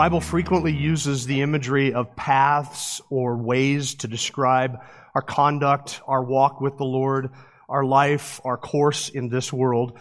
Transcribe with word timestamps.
Bible 0.00 0.22
frequently 0.22 0.72
uses 0.72 1.26
the 1.26 1.42
imagery 1.42 1.92
of 1.92 2.16
paths 2.16 3.02
or 3.10 3.36
ways 3.36 3.96
to 3.96 4.08
describe 4.08 4.80
our 5.14 5.20
conduct, 5.20 6.00
our 6.06 6.24
walk 6.24 6.62
with 6.62 6.78
the 6.78 6.86
Lord, 6.86 7.28
our 7.68 7.84
life, 7.84 8.40
our 8.42 8.56
course 8.56 9.10
in 9.10 9.28
this 9.28 9.52
world. 9.52 9.98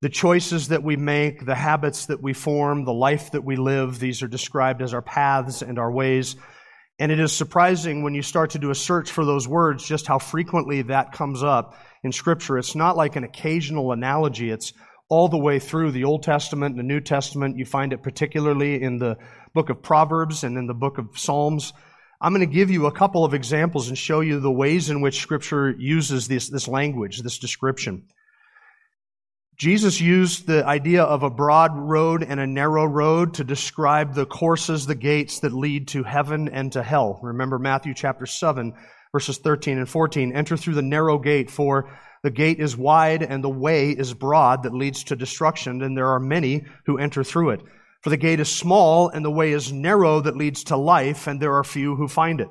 The 0.00 0.08
choices 0.08 0.68
that 0.68 0.82
we 0.82 0.96
make, 0.96 1.44
the 1.44 1.54
habits 1.54 2.06
that 2.06 2.22
we 2.22 2.32
form, 2.32 2.86
the 2.86 2.94
life 2.94 3.32
that 3.32 3.44
we 3.44 3.56
live, 3.56 3.98
these 3.98 4.22
are 4.22 4.28
described 4.28 4.80
as 4.80 4.94
our 4.94 5.02
paths 5.02 5.60
and 5.60 5.78
our 5.78 5.92
ways. 5.92 6.36
And 6.98 7.12
it 7.12 7.20
is 7.20 7.30
surprising 7.30 8.02
when 8.02 8.14
you 8.14 8.22
start 8.22 8.52
to 8.52 8.58
do 8.58 8.70
a 8.70 8.74
search 8.74 9.10
for 9.10 9.26
those 9.26 9.46
words 9.46 9.86
just 9.86 10.06
how 10.06 10.18
frequently 10.18 10.80
that 10.80 11.12
comes 11.12 11.42
up 11.42 11.76
in 12.02 12.12
Scripture. 12.12 12.56
It's 12.56 12.74
not 12.74 12.96
like 12.96 13.14
an 13.16 13.24
occasional 13.24 13.92
analogy, 13.92 14.48
it's 14.48 14.72
all 15.14 15.28
the 15.28 15.38
way 15.38 15.60
through 15.60 15.92
the 15.92 16.02
Old 16.02 16.24
Testament 16.24 16.72
and 16.72 16.78
the 16.80 16.92
New 16.92 17.00
Testament. 17.00 17.56
You 17.56 17.64
find 17.64 17.92
it 17.92 18.02
particularly 18.02 18.82
in 18.82 18.98
the 18.98 19.16
book 19.54 19.70
of 19.70 19.80
Proverbs 19.80 20.42
and 20.42 20.58
in 20.58 20.66
the 20.66 20.74
book 20.74 20.98
of 20.98 21.16
Psalms. 21.16 21.72
I'm 22.20 22.34
going 22.34 22.44
to 22.44 22.52
give 22.52 22.68
you 22.68 22.86
a 22.86 22.92
couple 22.92 23.24
of 23.24 23.32
examples 23.32 23.86
and 23.88 23.96
show 23.96 24.22
you 24.22 24.40
the 24.40 24.50
ways 24.50 24.90
in 24.90 25.00
which 25.00 25.20
Scripture 25.20 25.70
uses 25.70 26.26
this, 26.26 26.48
this 26.48 26.66
language, 26.66 27.20
this 27.22 27.38
description. 27.38 28.08
Jesus 29.56 30.00
used 30.00 30.48
the 30.48 30.66
idea 30.66 31.04
of 31.04 31.22
a 31.22 31.30
broad 31.30 31.70
road 31.76 32.24
and 32.24 32.40
a 32.40 32.46
narrow 32.48 32.84
road 32.84 33.34
to 33.34 33.44
describe 33.44 34.14
the 34.14 34.26
courses, 34.26 34.84
the 34.84 34.96
gates 34.96 35.38
that 35.40 35.52
lead 35.52 35.86
to 35.88 36.02
heaven 36.02 36.48
and 36.48 36.72
to 36.72 36.82
hell. 36.82 37.20
Remember 37.22 37.60
Matthew 37.60 37.94
chapter 37.94 38.26
7, 38.26 38.74
verses 39.12 39.38
13 39.38 39.78
and 39.78 39.88
14. 39.88 40.32
Enter 40.34 40.56
through 40.56 40.74
the 40.74 40.82
narrow 40.82 41.20
gate, 41.20 41.52
for 41.52 41.88
the 42.24 42.30
gate 42.30 42.58
is 42.58 42.74
wide 42.74 43.22
and 43.22 43.44
the 43.44 43.50
way 43.50 43.90
is 43.90 44.14
broad 44.14 44.62
that 44.62 44.72
leads 44.72 45.04
to 45.04 45.14
destruction, 45.14 45.82
and 45.82 45.94
there 45.94 46.08
are 46.08 46.18
many 46.18 46.64
who 46.86 46.96
enter 46.96 47.22
through 47.22 47.50
it. 47.50 47.60
For 48.00 48.08
the 48.08 48.16
gate 48.16 48.40
is 48.40 48.50
small 48.50 49.10
and 49.10 49.22
the 49.22 49.30
way 49.30 49.52
is 49.52 49.70
narrow 49.70 50.22
that 50.22 50.34
leads 50.34 50.64
to 50.64 50.76
life, 50.78 51.26
and 51.26 51.38
there 51.38 51.56
are 51.56 51.64
few 51.64 51.96
who 51.96 52.08
find 52.08 52.40
it. 52.40 52.48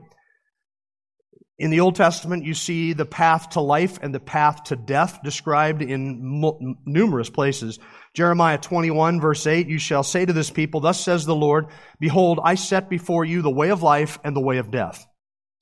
In 1.58 1.72
the 1.72 1.80
Old 1.80 1.96
Testament, 1.96 2.46
you 2.46 2.54
see 2.54 2.94
the 2.94 3.06
path 3.06 3.50
to 3.52 3.62
life 3.62 3.98
and 4.04 4.14
the 4.14 4.20
path 4.20 4.66
to 4.66 4.76
death 4.76 5.24
described 5.24 5.82
in 5.82 6.40
numerous 6.86 7.32
places. 7.32 7.80
Jeremiah 8.14 8.60
21 8.60 9.22
verse 9.22 9.48
8, 9.48 9.68
you 9.68 9.80
shall 9.80 10.04
say 10.04 10.24
to 10.24 10.34
this 10.34 10.52
people, 10.52 10.82
thus 10.82 11.00
says 11.00 11.26
the 11.26 11.36
Lord, 11.36 11.66
behold, 12.00 12.40
I 12.44 12.56
set 12.56 12.92
before 12.92 13.26
you 13.26 13.42
the 13.42 13.50
way 13.50 13.72
of 13.72 13.82
life 13.82 14.20
and 14.24 14.36
the 14.36 14.42
way 14.42 14.60
of 14.60 14.70
death. 14.70 15.04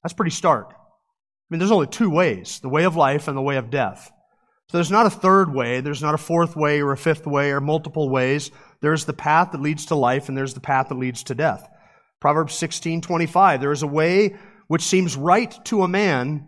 That's 0.04 0.14
pretty 0.14 0.32
stark. 0.32 0.74
Mean, 1.52 1.60
there's 1.60 1.72
only 1.72 1.88
two 1.88 2.10
ways 2.10 2.62
the 2.62 2.70
way 2.70 2.86
of 2.86 2.96
life 2.96 3.28
and 3.28 3.38
the 3.38 3.42
way 3.42 3.58
of 3.58 3.70
death. 3.70 4.10
So 4.70 4.78
there's 4.78 4.90
not 4.90 5.06
a 5.06 5.10
third 5.10 5.54
way, 5.54 5.82
there's 5.82 6.02
not 6.02 6.14
a 6.14 6.18
fourth 6.18 6.56
way 6.56 6.82
or 6.82 6.94
a 6.94 6.98
fifth 6.98 7.28
way 7.28 7.52
or 7.52 7.60
multiple 7.60 8.10
ways. 8.10 8.52
There's 8.80 9.04
the 9.04 9.12
path 9.12 9.52
that 9.52 9.62
leads 9.62 9.88
to 9.88 9.96
life 9.96 10.30
and 10.30 10.38
there's 10.38 10.54
the 10.54 10.62
path 10.62 10.88
that 10.88 10.98
leads 10.98 11.24
to 11.26 11.36
death. 11.36 11.68
Proverbs 12.22 12.54
16:25 12.56 13.60
There 13.60 13.74
is 13.74 13.84
a 13.84 13.88
way 13.88 14.38
which 14.68 14.82
seems 14.82 15.18
right 15.18 15.54
to 15.66 15.84
a 15.84 15.90
man, 15.90 16.48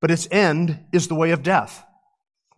but 0.00 0.10
its 0.10 0.26
end 0.32 0.80
is 0.92 1.06
the 1.06 1.14
way 1.14 1.30
of 1.30 1.44
death. 1.44 1.84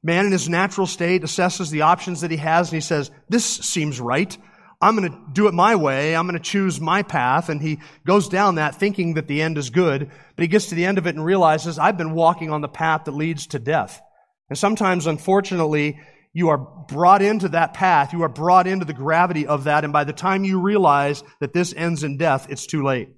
Man 0.02 0.24
in 0.24 0.32
his 0.32 0.48
natural 0.48 0.86
state 0.86 1.22
assesses 1.22 1.70
the 1.70 1.82
options 1.82 2.22
that 2.22 2.30
he 2.30 2.38
has 2.38 2.70
and 2.70 2.76
he 2.76 2.80
says, 2.80 3.10
"This 3.28 3.44
seems 3.44 4.00
right. 4.00 4.34
I'm 4.82 4.96
going 4.96 5.12
to 5.12 5.18
do 5.32 5.46
it 5.46 5.54
my 5.54 5.76
way. 5.76 6.16
I'm 6.16 6.26
going 6.26 6.36
to 6.36 6.44
choose 6.44 6.80
my 6.80 7.04
path. 7.04 7.48
And 7.48 7.62
he 7.62 7.78
goes 8.04 8.28
down 8.28 8.56
that 8.56 8.74
thinking 8.74 9.14
that 9.14 9.28
the 9.28 9.40
end 9.40 9.56
is 9.56 9.70
good, 9.70 10.10
but 10.34 10.42
he 10.42 10.48
gets 10.48 10.66
to 10.66 10.74
the 10.74 10.84
end 10.84 10.98
of 10.98 11.06
it 11.06 11.14
and 11.14 11.24
realizes, 11.24 11.78
I've 11.78 11.96
been 11.96 12.14
walking 12.14 12.50
on 12.50 12.62
the 12.62 12.68
path 12.68 13.04
that 13.04 13.12
leads 13.12 13.46
to 13.48 13.60
death. 13.60 14.02
And 14.48 14.58
sometimes, 14.58 15.06
unfortunately, 15.06 16.00
you 16.34 16.48
are 16.48 16.58
brought 16.58 17.22
into 17.22 17.48
that 17.50 17.74
path. 17.74 18.12
You 18.12 18.22
are 18.22 18.28
brought 18.28 18.66
into 18.66 18.84
the 18.84 18.92
gravity 18.92 19.46
of 19.46 19.64
that. 19.64 19.84
And 19.84 19.92
by 19.92 20.02
the 20.02 20.12
time 20.12 20.44
you 20.44 20.60
realize 20.60 21.22
that 21.40 21.52
this 21.52 21.72
ends 21.72 22.02
in 22.02 22.16
death, 22.16 22.48
it's 22.50 22.66
too 22.66 22.82
late. 22.82 23.08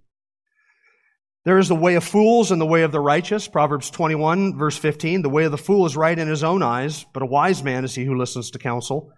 There 1.45 1.59
is 1.59 1.69
the 1.69 1.75
way 1.75 1.95
of 1.95 2.05
fools 2.05 2.51
and 2.51 2.61
the 2.61 2.67
way 2.67 2.83
of 2.83 2.93
the 2.93 3.01
righteous. 3.01 3.49
Proverbs 3.49 3.91
21 3.91 4.59
verse 4.59 4.77
15. 4.77 5.23
The 5.23 5.29
way 5.31 5.45
of 5.45 5.51
the 5.51 5.59
fool 5.59 5.87
is 5.87 5.97
right 5.97 6.19
in 6.19 6.29
his 6.29 6.45
own 6.45 6.63
eyes, 6.63 7.05
but 7.15 7.23
a 7.23 7.27
wise 7.27 7.63
man 7.63 7.85
is 7.85 7.95
he 7.95 8.05
who 8.05 8.19
listens 8.19 8.51
to 8.51 8.59
counsel. 8.59 9.13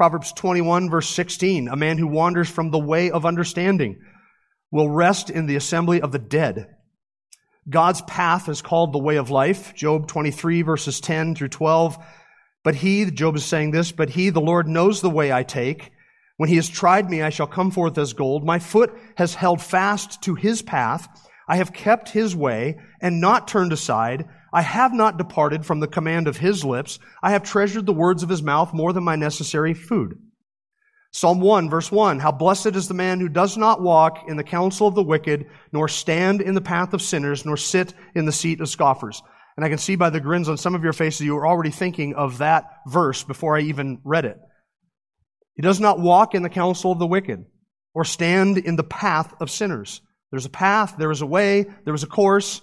Proverbs 0.00 0.32
21 0.32 0.88
verse 0.88 1.10
16, 1.10 1.68
a 1.68 1.76
man 1.76 1.98
who 1.98 2.06
wanders 2.06 2.48
from 2.48 2.70
the 2.70 2.78
way 2.78 3.10
of 3.10 3.26
understanding 3.26 4.00
will 4.70 4.88
rest 4.88 5.28
in 5.28 5.44
the 5.44 5.56
assembly 5.56 6.00
of 6.00 6.10
the 6.10 6.18
dead. 6.18 6.74
God's 7.68 8.00
path 8.00 8.48
is 8.48 8.62
called 8.62 8.94
the 8.94 8.98
way 8.98 9.16
of 9.16 9.28
life. 9.28 9.74
Job 9.74 10.08
23 10.08 10.62
verses 10.62 11.02
10 11.02 11.34
through 11.34 11.48
12. 11.48 11.98
But 12.64 12.76
he, 12.76 13.10
Job 13.10 13.36
is 13.36 13.44
saying 13.44 13.72
this, 13.72 13.92
but 13.92 14.08
he, 14.08 14.30
the 14.30 14.40
Lord, 14.40 14.66
knows 14.66 15.02
the 15.02 15.10
way 15.10 15.30
I 15.30 15.42
take. 15.42 15.92
When 16.38 16.48
he 16.48 16.56
has 16.56 16.70
tried 16.70 17.10
me, 17.10 17.20
I 17.20 17.28
shall 17.28 17.46
come 17.46 17.70
forth 17.70 17.98
as 17.98 18.14
gold. 18.14 18.42
My 18.42 18.58
foot 18.58 18.94
has 19.18 19.34
held 19.34 19.60
fast 19.60 20.22
to 20.22 20.34
his 20.34 20.62
path. 20.62 21.08
I 21.46 21.56
have 21.56 21.74
kept 21.74 22.08
his 22.08 22.34
way 22.34 22.78
and 23.02 23.20
not 23.20 23.48
turned 23.48 23.74
aside. 23.74 24.26
I 24.52 24.62
have 24.62 24.92
not 24.92 25.18
departed 25.18 25.64
from 25.64 25.80
the 25.80 25.86
command 25.86 26.28
of 26.28 26.36
his 26.36 26.64
lips. 26.64 26.98
I 27.22 27.32
have 27.32 27.42
treasured 27.42 27.86
the 27.86 27.92
words 27.92 28.22
of 28.22 28.28
his 28.28 28.42
mouth 28.42 28.72
more 28.72 28.92
than 28.92 29.04
my 29.04 29.16
necessary 29.16 29.74
food. 29.74 30.18
Psalm 31.12 31.40
1 31.40 31.68
verse 31.68 31.90
1, 31.90 32.20
how 32.20 32.30
blessed 32.30 32.76
is 32.76 32.86
the 32.86 32.94
man 32.94 33.18
who 33.18 33.28
does 33.28 33.56
not 33.56 33.82
walk 33.82 34.24
in 34.28 34.36
the 34.36 34.44
counsel 34.44 34.86
of 34.86 34.94
the 34.94 35.02
wicked, 35.02 35.46
nor 35.72 35.88
stand 35.88 36.40
in 36.40 36.54
the 36.54 36.60
path 36.60 36.92
of 36.92 37.02
sinners, 37.02 37.44
nor 37.44 37.56
sit 37.56 37.94
in 38.14 38.26
the 38.26 38.32
seat 38.32 38.60
of 38.60 38.68
scoffers. 38.68 39.22
And 39.56 39.64
I 39.64 39.68
can 39.68 39.78
see 39.78 39.96
by 39.96 40.10
the 40.10 40.20
grins 40.20 40.48
on 40.48 40.56
some 40.56 40.74
of 40.74 40.84
your 40.84 40.92
faces 40.92 41.22
you 41.22 41.34
were 41.34 41.46
already 41.46 41.70
thinking 41.70 42.14
of 42.14 42.38
that 42.38 42.64
verse 42.86 43.24
before 43.24 43.56
I 43.56 43.62
even 43.62 44.00
read 44.04 44.24
it. 44.24 44.38
He 45.54 45.62
does 45.62 45.80
not 45.80 45.98
walk 45.98 46.34
in 46.34 46.42
the 46.42 46.48
counsel 46.48 46.92
of 46.92 46.98
the 46.98 47.06
wicked, 47.06 47.44
or 47.92 48.04
stand 48.04 48.58
in 48.58 48.76
the 48.76 48.84
path 48.84 49.34
of 49.40 49.50
sinners. 49.50 50.00
There's 50.30 50.46
a 50.46 50.50
path, 50.50 50.94
there 50.96 51.10
is 51.10 51.22
a 51.22 51.26
way, 51.26 51.66
there 51.84 51.94
is 51.94 52.04
a 52.04 52.06
course. 52.08 52.62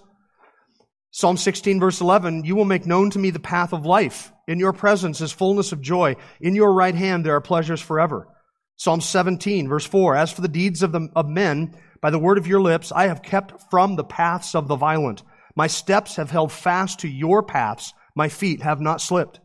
Psalm 1.17 1.35
16 1.35 1.79
verse 1.79 1.99
11, 1.99 2.45
you 2.45 2.55
will 2.55 2.63
make 2.63 2.85
known 2.85 3.09
to 3.09 3.17
me 3.17 3.31
the 3.31 3.39
path 3.39 3.73
of 3.73 3.87
life. 3.87 4.31
In 4.47 4.59
your 4.59 4.71
presence 4.71 5.19
is 5.19 5.31
fullness 5.31 5.71
of 5.71 5.81
joy. 5.81 6.15
In 6.39 6.53
your 6.53 6.71
right 6.71 6.93
hand 6.93 7.25
there 7.25 7.33
are 7.33 7.41
pleasures 7.41 7.81
forever. 7.81 8.27
Psalm 8.75 9.01
17 9.01 9.67
verse 9.67 9.83
4, 9.83 10.15
as 10.15 10.31
for 10.31 10.41
the 10.41 10.47
deeds 10.47 10.83
of, 10.83 10.91
the, 10.91 11.09
of 11.15 11.27
men, 11.27 11.75
by 12.03 12.11
the 12.11 12.19
word 12.19 12.37
of 12.37 12.45
your 12.45 12.61
lips, 12.61 12.91
I 12.91 13.07
have 13.07 13.23
kept 13.23 13.71
from 13.71 13.95
the 13.95 14.03
paths 14.03 14.53
of 14.53 14.67
the 14.67 14.75
violent. 14.75 15.23
My 15.55 15.65
steps 15.65 16.17
have 16.17 16.29
held 16.29 16.51
fast 16.51 16.99
to 16.99 17.07
your 17.07 17.41
paths. 17.41 17.95
My 18.13 18.29
feet 18.29 18.61
have 18.61 18.79
not 18.79 19.01
slipped. 19.01 19.39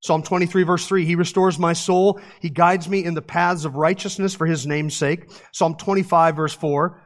Psalm 0.00 0.24
23 0.24 0.64
verse 0.64 0.88
3, 0.88 1.04
He 1.04 1.14
restores 1.14 1.56
my 1.56 1.72
soul. 1.72 2.20
He 2.40 2.50
guides 2.50 2.88
me 2.88 3.04
in 3.04 3.14
the 3.14 3.22
paths 3.22 3.64
of 3.64 3.76
righteousness 3.76 4.34
for 4.34 4.46
His 4.46 4.66
name's 4.66 4.96
sake. 4.96 5.30
Psalm 5.52 5.76
25 5.76 6.34
verse 6.34 6.54
4, 6.54 7.00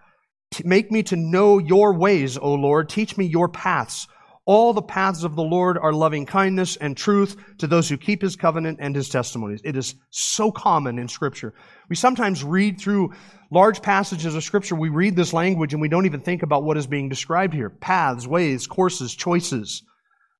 Make 0.65 0.91
me 0.91 1.03
to 1.05 1.17
know 1.17 1.59
your 1.59 1.95
ways, 1.95 2.37
O 2.37 2.55
Lord. 2.55 2.89
Teach 2.89 3.17
me 3.17 3.25
your 3.25 3.49
paths. 3.49 4.09
All 4.47 4.73
the 4.73 4.83
paths 4.83 5.23
of 5.23 5.37
the 5.37 5.45
Lord 5.45 5.79
are 5.79 5.93
loving 5.93 6.27
kindness 6.27 6.77
and 6.77 6.97
truth 6.97 7.37
to 7.59 7.69
those 7.69 7.89
who 7.89 7.97
keep 7.97 8.21
his 8.21 8.35
covenant 8.35 8.79
and 8.81 8.97
his 8.97 9.09
testimonies. 9.09 9.61
It 9.63 9.77
is 9.77 9.95
so 10.11 10.51
common 10.51 10.99
in 10.99 11.07
scripture. 11.07 11.55
We 11.89 11.95
sometimes 11.95 12.43
read 12.43 12.81
through 12.81 13.13
large 13.53 13.81
passages 13.81 14.35
of 14.35 14.43
scripture, 14.43 14.75
we 14.75 14.89
read 14.89 15.15
this 15.15 15.33
language 15.33 15.73
and 15.73 15.81
we 15.81 15.89
don't 15.89 16.07
even 16.07 16.21
think 16.21 16.43
about 16.43 16.65
what 16.65 16.77
is 16.77 16.87
being 16.89 17.09
described 17.09 17.55
here. 17.55 17.71
Paths, 17.71 18.27
ways, 18.27 18.67
courses, 18.67 19.15
choices. 19.15 19.85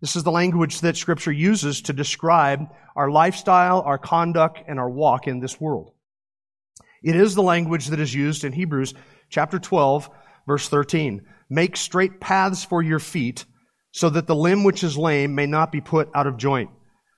This 0.01 0.17
is 0.17 0.25
the 0.25 0.33
language 0.33 0.81
that 0.81 0.97
scripture 0.97 1.33
uses 1.33 1.83
to 1.83 1.93
describe 1.93 2.67
our 2.97 3.11
lifestyle, 3.11 3.83
our 3.83 3.99
conduct, 3.99 4.61
and 4.67 4.81
our 4.81 4.91
walk 4.91 5.29
in 5.29 5.39
this 5.39 5.61
world. 5.61 5.93
It 7.03 7.17
is 7.17 7.35
the 7.35 7.43
language 7.43 7.87
that 7.89 8.01
is 8.01 8.15
used 8.15 8.45
in 8.45 8.53
Hebrews 8.53 8.95
chapter 9.31 9.59
12, 9.59 10.11
verse 10.47 10.69
13. 10.69 11.23
Make 11.49 11.77
straight 11.77 12.21
paths 12.21 12.65
for 12.65 12.83
your 12.83 12.99
feet 12.99 13.45
so 13.93 14.11
that 14.11 14.27
the 14.27 14.37
limb 14.37 14.65
which 14.65 14.85
is 14.85 14.99
lame 14.99 15.35
may 15.35 15.47
not 15.47 15.73
be 15.73 15.81
put 15.81 16.11
out 16.15 16.27
of 16.27 16.37
joint. 16.37 16.71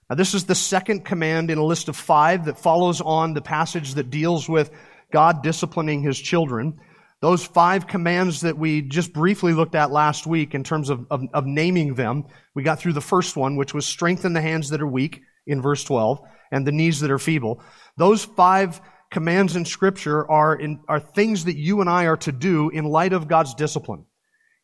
Now, 0.09 0.17
this 0.17 0.35
is 0.35 0.45
the 0.45 0.55
second 0.55 1.05
command 1.05 1.51
in 1.51 1.59
a 1.59 1.65
list 1.65 1.89
of 1.89 1.97
five 1.97 2.45
that 2.45 2.59
follows 2.59 3.01
on 3.01 3.35
the 3.35 3.43
passage 3.43 3.95
that 3.95 4.11
deals 4.11 4.49
with 4.49 4.71
God 5.11 5.43
disciplining 5.43 6.03
his 6.03 6.19
children. 6.19 6.79
Those 7.21 7.45
five 7.45 7.87
commands 7.87 8.41
that 8.41 8.59
we 8.59 8.83
just 8.83 9.13
briefly 9.13 9.53
looked 9.53 9.75
at 9.75 9.93
last 9.93 10.27
week 10.27 10.55
in 10.55 10.65
terms 10.65 10.91
of, 10.91 11.07
of, 11.11 11.23
of 11.33 11.47
naming 11.47 11.95
them, 11.95 12.25
we 12.55 12.63
got 12.63 12.79
through 12.79 12.95
the 12.95 13.01
first 13.01 13.37
one, 13.37 13.57
which 13.57 13.73
was 13.73 13.87
strengthen 13.87 14.33
the 14.33 14.41
hands 14.41 14.71
that 14.71 14.83
are 14.83 14.87
weak 14.87 15.23
in 15.47 15.63
verse 15.63 15.85
12 15.85 16.21
and 16.51 16.67
the 16.67 16.73
knees 16.73 17.01
that 17.01 17.11
are 17.11 17.19
feeble. 17.19 17.63
Those 17.97 18.25
five 18.25 18.81
commands 19.13 19.55
in 19.55 19.65
Scripture 19.65 20.29
are, 20.29 20.57
in, 20.57 20.81
are 20.89 20.99
things 20.99 21.45
that 21.45 21.57
you 21.57 21.81
and 21.81 21.89
I 21.89 22.07
are 22.07 22.17
to 22.19 22.33
do 22.33 22.71
in 22.71 22.85
light 22.85 23.13
of 23.13 23.29
God's 23.29 23.55
discipline. 23.55 24.07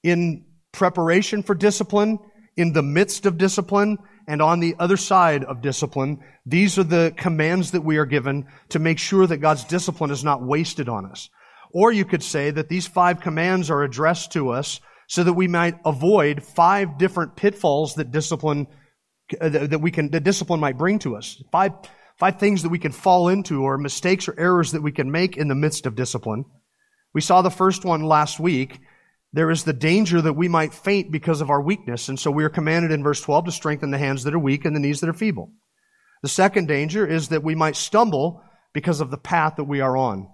In 0.02 0.46
preparation 0.72 1.42
for 1.42 1.54
discipline, 1.54 2.18
in 2.56 2.72
the 2.72 2.82
midst 2.82 3.26
of 3.26 3.38
discipline, 3.38 3.98
and 4.26 4.42
on 4.42 4.60
the 4.60 4.74
other 4.78 4.96
side 4.96 5.44
of 5.44 5.62
discipline. 5.62 6.18
These 6.44 6.78
are 6.78 6.84
the 6.84 7.14
commands 7.16 7.70
that 7.70 7.80
we 7.80 7.96
are 7.96 8.04
given 8.04 8.46
to 8.70 8.78
make 8.78 8.98
sure 8.98 9.26
that 9.26 9.38
God's 9.38 9.64
discipline 9.64 10.10
is 10.10 10.22
not 10.22 10.42
wasted 10.42 10.88
on 10.88 11.06
us. 11.06 11.30
Or 11.72 11.92
you 11.92 12.04
could 12.04 12.22
say 12.22 12.50
that 12.50 12.68
these 12.68 12.86
five 12.86 13.20
commands 13.20 13.70
are 13.70 13.82
addressed 13.82 14.32
to 14.32 14.50
us 14.50 14.80
so 15.06 15.24
that 15.24 15.32
we 15.32 15.48
might 15.48 15.78
avoid 15.84 16.42
five 16.42 16.98
different 16.98 17.36
pitfalls 17.36 17.94
that 17.94 18.10
discipline 18.10 18.66
that 19.40 19.80
we 19.80 19.90
can 19.90 20.10
that 20.10 20.24
discipline 20.24 20.60
might 20.60 20.78
bring 20.78 20.98
to 21.00 21.16
us. 21.16 21.42
Five 21.52 21.72
five 22.18 22.38
things 22.38 22.62
that 22.62 22.68
we 22.68 22.78
can 22.78 22.92
fall 22.92 23.28
into 23.28 23.62
or 23.62 23.78
mistakes 23.78 24.28
or 24.28 24.38
errors 24.38 24.72
that 24.72 24.82
we 24.82 24.92
can 24.92 25.10
make 25.10 25.36
in 25.36 25.48
the 25.48 25.54
midst 25.54 25.86
of 25.86 25.94
discipline. 25.94 26.44
We 27.14 27.20
saw 27.20 27.42
the 27.42 27.50
first 27.50 27.84
one 27.84 28.02
last 28.02 28.40
week. 28.40 28.80
There 29.32 29.50
is 29.50 29.64
the 29.64 29.72
danger 29.72 30.20
that 30.20 30.32
we 30.32 30.48
might 30.48 30.74
faint 30.74 31.12
because 31.12 31.40
of 31.40 31.50
our 31.50 31.60
weakness, 31.60 32.08
and 32.08 32.18
so 32.18 32.30
we 32.30 32.44
are 32.44 32.48
commanded 32.48 32.90
in 32.90 33.02
verse 33.02 33.20
12 33.20 33.46
to 33.46 33.52
strengthen 33.52 33.90
the 33.90 33.98
hands 33.98 34.24
that 34.24 34.34
are 34.34 34.38
weak 34.38 34.64
and 34.64 34.74
the 34.74 34.80
knees 34.80 35.00
that 35.00 35.08
are 35.08 35.14
feeble. 35.14 35.52
The 36.22 36.28
second 36.28 36.66
danger 36.66 37.06
is 37.06 37.28
that 37.28 37.44
we 37.44 37.54
might 37.54 37.76
stumble 37.76 38.42
because 38.72 39.00
of 39.00 39.10
the 39.10 39.18
path 39.18 39.56
that 39.56 39.64
we 39.64 39.80
are 39.80 39.96
on, 39.96 40.28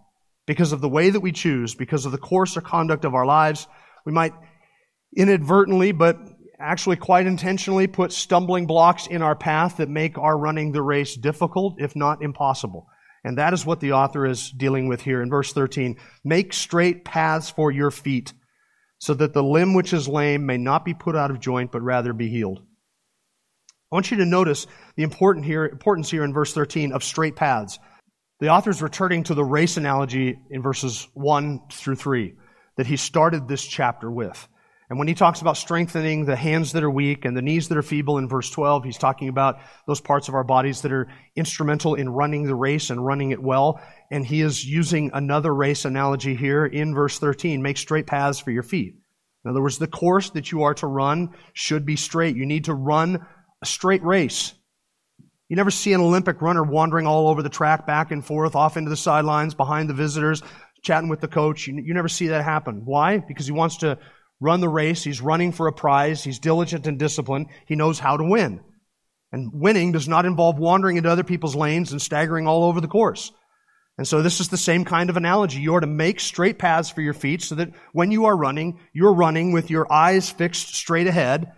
because 0.46 0.72
of 0.72 0.80
the 0.80 0.88
way 0.88 1.10
that 1.10 1.20
we 1.20 1.32
choose, 1.32 1.74
because 1.74 2.06
of 2.06 2.12
the 2.12 2.18
course 2.18 2.56
or 2.56 2.60
conduct 2.60 3.04
of 3.04 3.14
our 3.14 3.26
lives. 3.26 3.66
We 4.06 4.12
might 4.12 4.32
inadvertently, 5.16 5.92
but 5.92 6.18
actually 6.64 6.96
quite 6.96 7.26
intentionally 7.26 7.86
put 7.86 8.12
stumbling 8.12 8.66
blocks 8.66 9.06
in 9.06 9.22
our 9.22 9.36
path 9.36 9.76
that 9.76 9.88
make 9.88 10.18
our 10.18 10.36
running 10.36 10.72
the 10.72 10.82
race 10.82 11.14
difficult, 11.14 11.76
if 11.78 11.94
not 11.94 12.22
impossible. 12.22 12.86
And 13.22 13.38
that 13.38 13.52
is 13.52 13.64
what 13.64 13.80
the 13.80 13.92
author 13.92 14.26
is 14.26 14.50
dealing 14.50 14.88
with 14.88 15.00
here 15.00 15.22
in 15.22 15.30
verse 15.30 15.52
13. 15.52 15.96
Make 16.24 16.52
straight 16.52 17.04
paths 17.04 17.50
for 17.50 17.70
your 17.70 17.90
feet, 17.90 18.32
so 18.98 19.14
that 19.14 19.32
the 19.32 19.42
limb 19.42 19.74
which 19.74 19.92
is 19.92 20.08
lame 20.08 20.46
may 20.46 20.58
not 20.58 20.84
be 20.84 20.94
put 20.94 21.16
out 21.16 21.30
of 21.30 21.40
joint, 21.40 21.72
but 21.72 21.82
rather 21.82 22.12
be 22.12 22.28
healed. 22.28 22.60
I 23.92 23.96
want 23.96 24.10
you 24.10 24.16
to 24.18 24.26
notice 24.26 24.66
the 24.96 25.04
important 25.04 25.46
here, 25.46 25.66
importance 25.66 26.10
here 26.10 26.24
in 26.24 26.32
verse 26.32 26.52
13 26.52 26.92
of 26.92 27.04
straight 27.04 27.36
paths. 27.36 27.78
The 28.40 28.48
author 28.48 28.70
is 28.70 28.82
returning 28.82 29.22
to 29.24 29.34
the 29.34 29.44
race 29.44 29.76
analogy 29.76 30.38
in 30.50 30.62
verses 30.62 31.08
1 31.14 31.60
through 31.70 31.96
3 31.96 32.34
that 32.76 32.86
he 32.86 32.96
started 32.96 33.46
this 33.46 33.64
chapter 33.64 34.10
with. 34.10 34.48
And 34.90 34.98
when 34.98 35.08
he 35.08 35.14
talks 35.14 35.40
about 35.40 35.56
strengthening 35.56 36.26
the 36.26 36.36
hands 36.36 36.72
that 36.72 36.84
are 36.84 36.90
weak 36.90 37.24
and 37.24 37.36
the 37.36 37.42
knees 37.42 37.68
that 37.68 37.78
are 37.78 37.82
feeble 37.82 38.18
in 38.18 38.28
verse 38.28 38.50
12, 38.50 38.84
he's 38.84 38.98
talking 38.98 39.28
about 39.28 39.58
those 39.86 40.00
parts 40.00 40.28
of 40.28 40.34
our 40.34 40.44
bodies 40.44 40.82
that 40.82 40.92
are 40.92 41.08
instrumental 41.36 41.94
in 41.94 42.08
running 42.10 42.44
the 42.44 42.54
race 42.54 42.90
and 42.90 43.04
running 43.04 43.30
it 43.30 43.42
well. 43.42 43.80
And 44.10 44.26
he 44.26 44.42
is 44.42 44.64
using 44.64 45.10
another 45.14 45.54
race 45.54 45.86
analogy 45.86 46.34
here 46.34 46.66
in 46.66 46.94
verse 46.94 47.18
13 47.18 47.62
make 47.62 47.78
straight 47.78 48.06
paths 48.06 48.38
for 48.38 48.50
your 48.50 48.62
feet. 48.62 48.96
In 49.44 49.50
other 49.50 49.62
words, 49.62 49.78
the 49.78 49.86
course 49.86 50.30
that 50.30 50.52
you 50.52 50.62
are 50.62 50.74
to 50.74 50.86
run 50.86 51.34
should 51.52 51.86
be 51.86 51.96
straight. 51.96 52.36
You 52.36 52.46
need 52.46 52.64
to 52.64 52.74
run 52.74 53.26
a 53.62 53.66
straight 53.66 54.02
race. 54.02 54.54
You 55.48 55.56
never 55.56 55.70
see 55.70 55.92
an 55.92 56.00
Olympic 56.00 56.40
runner 56.40 56.62
wandering 56.62 57.06
all 57.06 57.28
over 57.28 57.42
the 57.42 57.50
track, 57.50 57.86
back 57.86 58.10
and 58.10 58.24
forth, 58.24 58.54
off 58.54 58.76
into 58.76 58.90
the 58.90 58.96
sidelines, 58.96 59.54
behind 59.54 59.88
the 59.88 59.94
visitors, 59.94 60.42
chatting 60.82 61.08
with 61.08 61.20
the 61.20 61.28
coach. 61.28 61.66
You, 61.66 61.82
you 61.84 61.94
never 61.94 62.08
see 62.08 62.28
that 62.28 62.42
happen. 62.42 62.82
Why? 62.84 63.18
Because 63.18 63.46
he 63.46 63.52
wants 63.52 63.78
to 63.78 63.98
run 64.40 64.60
the 64.60 64.68
race. 64.68 65.02
He's 65.02 65.20
running 65.20 65.52
for 65.52 65.66
a 65.66 65.72
prize. 65.72 66.22
He's 66.22 66.38
diligent 66.38 66.86
and 66.86 66.98
disciplined. 66.98 67.46
He 67.66 67.76
knows 67.76 67.98
how 67.98 68.16
to 68.16 68.24
win. 68.24 68.60
And 69.32 69.50
winning 69.52 69.92
does 69.92 70.06
not 70.06 70.26
involve 70.26 70.58
wandering 70.58 70.96
into 70.96 71.10
other 71.10 71.24
people's 71.24 71.56
lanes 71.56 71.92
and 71.92 72.00
staggering 72.00 72.46
all 72.46 72.64
over 72.64 72.80
the 72.80 72.88
course. 72.88 73.32
And 73.96 74.06
so 74.06 74.22
this 74.22 74.40
is 74.40 74.48
the 74.48 74.56
same 74.56 74.84
kind 74.84 75.10
of 75.10 75.16
analogy. 75.16 75.60
You 75.60 75.76
are 75.76 75.80
to 75.80 75.86
make 75.86 76.18
straight 76.18 76.58
paths 76.58 76.90
for 76.90 77.00
your 77.00 77.14
feet 77.14 77.42
so 77.42 77.54
that 77.56 77.70
when 77.92 78.10
you 78.10 78.26
are 78.26 78.36
running, 78.36 78.80
you're 78.92 79.14
running 79.14 79.52
with 79.52 79.70
your 79.70 79.90
eyes 79.92 80.30
fixed 80.30 80.74
straight 80.74 81.06
ahead, 81.06 81.52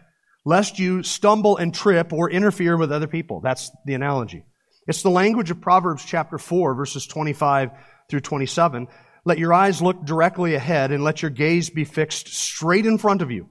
lest 0.45 0.79
you 0.79 1.03
stumble 1.03 1.57
and 1.57 1.75
trip 1.75 2.13
or 2.13 2.31
interfere 2.31 2.77
with 2.77 2.93
other 2.93 3.07
people. 3.07 3.41
That's 3.41 3.71
the 3.87 3.95
analogy. 3.95 4.45
It's 4.87 5.03
the 5.03 5.11
language 5.11 5.51
of 5.51 5.61
Proverbs 5.61 6.05
chapter 6.05 6.39
4, 6.39 6.75
verses 6.75 7.07
25 7.07 7.71
through 8.09 8.21
27. 8.21 8.87
Let 9.27 9.39
your 9.39 9.53
eyes 9.53 9.83
look 9.83 10.05
directly 10.05 10.55
ahead 10.55 10.93
and 10.93 11.03
let 11.03 11.21
your 11.21 11.33
gaze 11.33 11.69
be 11.69 11.85
fixed 11.85 12.29
straight 12.29 12.87
in 12.87 12.97
front 12.97 13.23
of 13.23 13.33
you. 13.33 13.49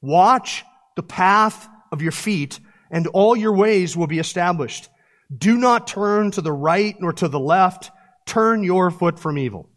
Watch 0.00 0.64
the 0.94 1.02
path 1.02 1.68
of 1.90 2.00
your 2.00 2.12
feet 2.12 2.60
and 2.92 3.08
all 3.08 3.34
your 3.34 3.56
ways 3.56 3.96
will 3.96 4.06
be 4.06 4.20
established. 4.20 4.88
Do 5.36 5.56
not 5.56 5.88
turn 5.88 6.30
to 6.30 6.40
the 6.40 6.52
right 6.52 6.94
nor 7.00 7.12
to 7.14 7.26
the 7.26 7.40
left. 7.40 7.90
Turn 8.24 8.62
your 8.62 8.92
foot 8.92 9.18
from 9.18 9.36
evil. 9.36 9.68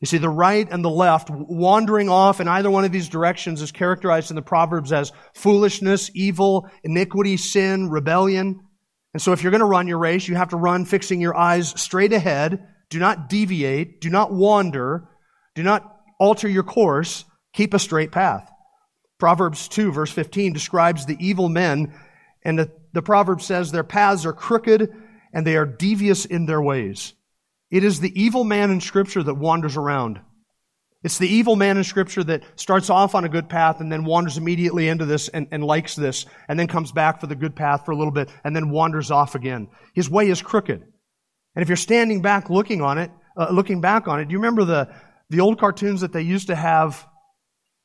You 0.00 0.06
see, 0.06 0.18
the 0.18 0.28
right 0.28 0.68
and 0.70 0.84
the 0.84 0.90
left, 0.90 1.28
wandering 1.28 2.08
off 2.08 2.40
in 2.40 2.46
either 2.46 2.70
one 2.70 2.84
of 2.84 2.92
these 2.92 3.08
directions 3.08 3.62
is 3.62 3.72
characterized 3.72 4.30
in 4.30 4.36
the 4.36 4.42
Proverbs 4.42 4.92
as 4.92 5.10
foolishness, 5.34 6.10
evil, 6.14 6.68
iniquity, 6.84 7.36
sin, 7.36 7.90
rebellion. 7.90 8.60
And 9.12 9.20
so 9.20 9.32
if 9.32 9.42
you're 9.42 9.50
going 9.50 9.58
to 9.60 9.64
run 9.64 9.88
your 9.88 9.98
race, 9.98 10.28
you 10.28 10.36
have 10.36 10.50
to 10.50 10.56
run 10.56 10.84
fixing 10.84 11.20
your 11.20 11.36
eyes 11.36 11.80
straight 11.80 12.12
ahead 12.12 12.64
do 12.90 12.98
not 12.98 13.28
deviate. 13.28 14.00
Do 14.00 14.10
not 14.10 14.32
wander. 14.32 15.08
Do 15.54 15.62
not 15.62 16.00
alter 16.18 16.48
your 16.48 16.62
course. 16.62 17.24
Keep 17.52 17.74
a 17.74 17.78
straight 17.78 18.12
path. 18.12 18.50
Proverbs 19.18 19.68
2, 19.68 19.92
verse 19.92 20.10
15, 20.10 20.52
describes 20.52 21.06
the 21.06 21.16
evil 21.20 21.48
men, 21.48 21.94
and 22.44 22.58
the, 22.58 22.70
the 22.92 23.02
proverb 23.02 23.40
says 23.40 23.70
their 23.70 23.84
paths 23.84 24.26
are 24.26 24.32
crooked 24.32 24.92
and 25.32 25.46
they 25.46 25.56
are 25.56 25.66
devious 25.66 26.24
in 26.24 26.46
their 26.46 26.60
ways. 26.60 27.14
It 27.70 27.84
is 27.84 28.00
the 28.00 28.20
evil 28.20 28.44
man 28.44 28.70
in 28.70 28.80
Scripture 28.80 29.22
that 29.22 29.34
wanders 29.34 29.76
around. 29.76 30.20
It's 31.02 31.18
the 31.18 31.28
evil 31.28 31.56
man 31.56 31.76
in 31.76 31.84
Scripture 31.84 32.24
that 32.24 32.44
starts 32.56 32.88
off 32.90 33.14
on 33.14 33.24
a 33.24 33.28
good 33.28 33.48
path 33.48 33.80
and 33.80 33.90
then 33.90 34.04
wanders 34.04 34.38
immediately 34.38 34.88
into 34.88 35.04
this 35.04 35.28
and, 35.28 35.48
and 35.50 35.62
likes 35.64 35.94
this, 35.96 36.26
and 36.48 36.58
then 36.58 36.66
comes 36.66 36.92
back 36.92 37.20
for 37.20 37.26
the 37.26 37.34
good 37.34 37.54
path 37.54 37.84
for 37.84 37.92
a 37.92 37.96
little 37.96 38.12
bit 38.12 38.30
and 38.42 38.54
then 38.54 38.70
wanders 38.70 39.10
off 39.10 39.34
again. 39.34 39.68
His 39.94 40.08
way 40.08 40.28
is 40.28 40.40
crooked. 40.40 40.84
And 41.54 41.62
if 41.62 41.68
you're 41.68 41.76
standing 41.76 42.22
back 42.22 42.50
looking 42.50 42.82
on 42.82 42.98
it, 42.98 43.10
uh, 43.36 43.48
looking 43.50 43.80
back 43.80 44.08
on 44.08 44.20
it, 44.20 44.26
do 44.26 44.32
you 44.32 44.38
remember 44.38 44.64
the, 44.64 44.94
the 45.30 45.40
old 45.40 45.58
cartoons 45.58 46.00
that 46.00 46.12
they 46.12 46.22
used 46.22 46.48
to 46.48 46.54
have? 46.54 47.06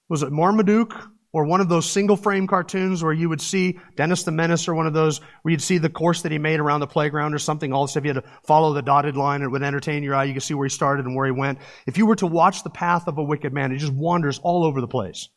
Was 0.09 0.23
it 0.23 0.31
Marmaduke 0.31 0.95
or 1.31 1.45
one 1.45 1.61
of 1.61 1.69
those 1.69 1.89
single 1.89 2.15
frame 2.15 2.47
cartoons 2.47 3.03
where 3.03 3.13
you 3.13 3.29
would 3.29 3.41
see 3.41 3.79
Dennis 3.95 4.23
the 4.23 4.31
Menace 4.31 4.67
or 4.67 4.73
one 4.73 4.87
of 4.87 4.93
those 4.93 5.19
where 5.43 5.51
you'd 5.51 5.61
see 5.61 5.77
the 5.77 5.89
course 5.89 6.23
that 6.23 6.31
he 6.31 6.39
made 6.39 6.59
around 6.59 6.79
the 6.79 6.87
playground 6.87 7.35
or 7.35 7.39
something. 7.39 7.71
All 7.71 7.83
the 7.83 7.89
stuff 7.89 8.03
you 8.03 8.13
had 8.13 8.23
to 8.23 8.29
follow 8.43 8.73
the 8.73 8.81
dotted 8.81 9.15
line. 9.15 9.43
It 9.43 9.47
would 9.51 9.61
entertain 9.61 10.01
your 10.01 10.15
eye. 10.15 10.23
You 10.23 10.33
could 10.33 10.43
see 10.43 10.55
where 10.55 10.65
he 10.65 10.71
started 10.71 11.05
and 11.05 11.15
where 11.15 11.27
he 11.27 11.31
went. 11.31 11.59
If 11.85 11.97
you 11.97 12.07
were 12.07 12.15
to 12.15 12.27
watch 12.27 12.63
the 12.63 12.71
path 12.71 13.07
of 13.07 13.19
a 13.19 13.23
wicked 13.23 13.53
man, 13.53 13.71
it 13.71 13.77
just 13.77 13.93
wanders 13.93 14.39
all 14.39 14.63
over 14.63 14.81
the 14.81 14.87
place. 14.87 15.29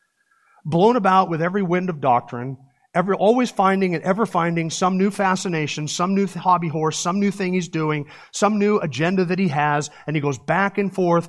Blown 0.65 0.97
about 0.97 1.29
with 1.29 1.43
every 1.43 1.63
wind 1.63 1.91
of 1.91 2.01
doctrine, 2.01 2.57
ever, 2.95 3.15
always 3.15 3.51
finding 3.51 3.95
and 3.95 4.05
ever 4.05 4.27
finding 4.27 4.71
some 4.71 4.99
new 4.99 5.11
fascination, 5.11 5.89
some 5.89 6.15
new 6.15 6.27
hobby 6.27 6.69
horse, 6.69 6.99
some 6.99 7.21
new 7.21 7.31
thing 7.31 7.55
he's 7.55 7.69
doing, 7.69 8.07
some 8.33 8.59
new 8.59 8.79
agenda 8.79 9.25
that 9.25 9.39
he 9.39 9.49
has, 9.49 9.91
and 10.07 10.15
he 10.15 10.23
goes 10.23 10.39
back 10.39 10.79
and 10.79 10.95
forth 10.95 11.29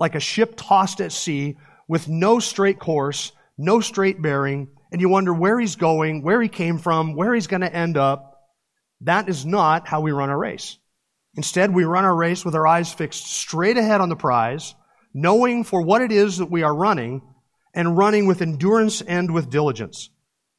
like 0.00 0.14
a 0.14 0.20
ship 0.20 0.54
tossed 0.56 1.00
at 1.00 1.12
sea 1.12 1.56
with 1.88 2.08
no 2.08 2.38
straight 2.38 2.78
course, 2.78 3.32
no 3.56 3.80
straight 3.80 4.22
bearing, 4.22 4.68
and 4.92 5.00
you 5.00 5.08
wonder 5.08 5.34
where 5.34 5.58
he's 5.58 5.76
going, 5.76 6.22
where 6.22 6.40
he 6.40 6.48
came 6.48 6.78
from, 6.78 7.14
where 7.14 7.34
he's 7.34 7.46
going 7.46 7.62
to 7.62 7.74
end 7.74 7.96
up. 7.96 8.48
That 9.02 9.28
is 9.28 9.44
not 9.44 9.88
how 9.88 10.00
we 10.00 10.12
run 10.12 10.30
our 10.30 10.38
race. 10.38 10.78
Instead, 11.34 11.74
we 11.74 11.84
run 11.84 12.04
our 12.04 12.14
race 12.14 12.44
with 12.44 12.54
our 12.54 12.66
eyes 12.66 12.92
fixed 12.92 13.26
straight 13.26 13.76
ahead 13.76 14.00
on 14.00 14.08
the 14.08 14.16
prize, 14.16 14.74
knowing 15.12 15.64
for 15.64 15.82
what 15.82 16.02
it 16.02 16.12
is 16.12 16.38
that 16.38 16.50
we 16.50 16.62
are 16.62 16.74
running 16.74 17.22
and 17.74 17.96
running 17.96 18.26
with 18.26 18.42
endurance 18.42 19.00
and 19.02 19.32
with 19.32 19.50
diligence. 19.50 20.10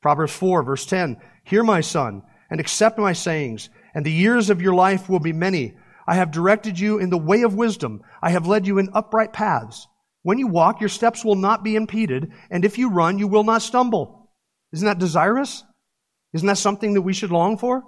Proverbs 0.01 0.33
4 0.33 0.63
verse 0.63 0.85
10, 0.85 1.17
Hear 1.43 1.63
my 1.63 1.81
son, 1.81 2.23
and 2.49 2.59
accept 2.59 2.97
my 2.97 3.13
sayings, 3.13 3.69
and 3.93 4.05
the 4.05 4.11
years 4.11 4.49
of 4.49 4.61
your 4.61 4.73
life 4.73 5.09
will 5.09 5.19
be 5.19 5.33
many. 5.33 5.75
I 6.07 6.15
have 6.15 6.31
directed 6.31 6.79
you 6.79 6.97
in 6.97 7.09
the 7.09 7.17
way 7.17 7.43
of 7.43 7.53
wisdom. 7.53 8.01
I 8.21 8.31
have 8.31 8.47
led 8.47 8.65
you 8.65 8.79
in 8.79 8.89
upright 8.93 9.33
paths. 9.33 9.87
When 10.23 10.39
you 10.39 10.47
walk, 10.47 10.79
your 10.79 10.89
steps 10.89 11.23
will 11.23 11.35
not 11.35 11.63
be 11.63 11.75
impeded, 11.75 12.31
and 12.49 12.65
if 12.65 12.77
you 12.77 12.89
run, 12.89 13.19
you 13.19 13.27
will 13.27 13.43
not 13.43 13.61
stumble. 13.61 14.29
Isn't 14.73 14.85
that 14.85 14.99
desirous? 14.99 15.63
Isn't 16.33 16.47
that 16.47 16.57
something 16.57 16.93
that 16.93 17.01
we 17.01 17.13
should 17.13 17.31
long 17.31 17.57
for? 17.57 17.83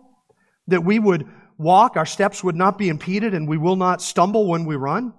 That 0.67 0.83
we 0.83 0.99
would 0.99 1.27
walk, 1.57 1.97
our 1.97 2.05
steps 2.05 2.43
would 2.43 2.55
not 2.55 2.77
be 2.77 2.89
impeded, 2.89 3.33
and 3.33 3.47
we 3.47 3.57
will 3.57 3.75
not 3.75 4.01
stumble 4.01 4.47
when 4.47 4.65
we 4.65 4.75
run? 4.75 5.13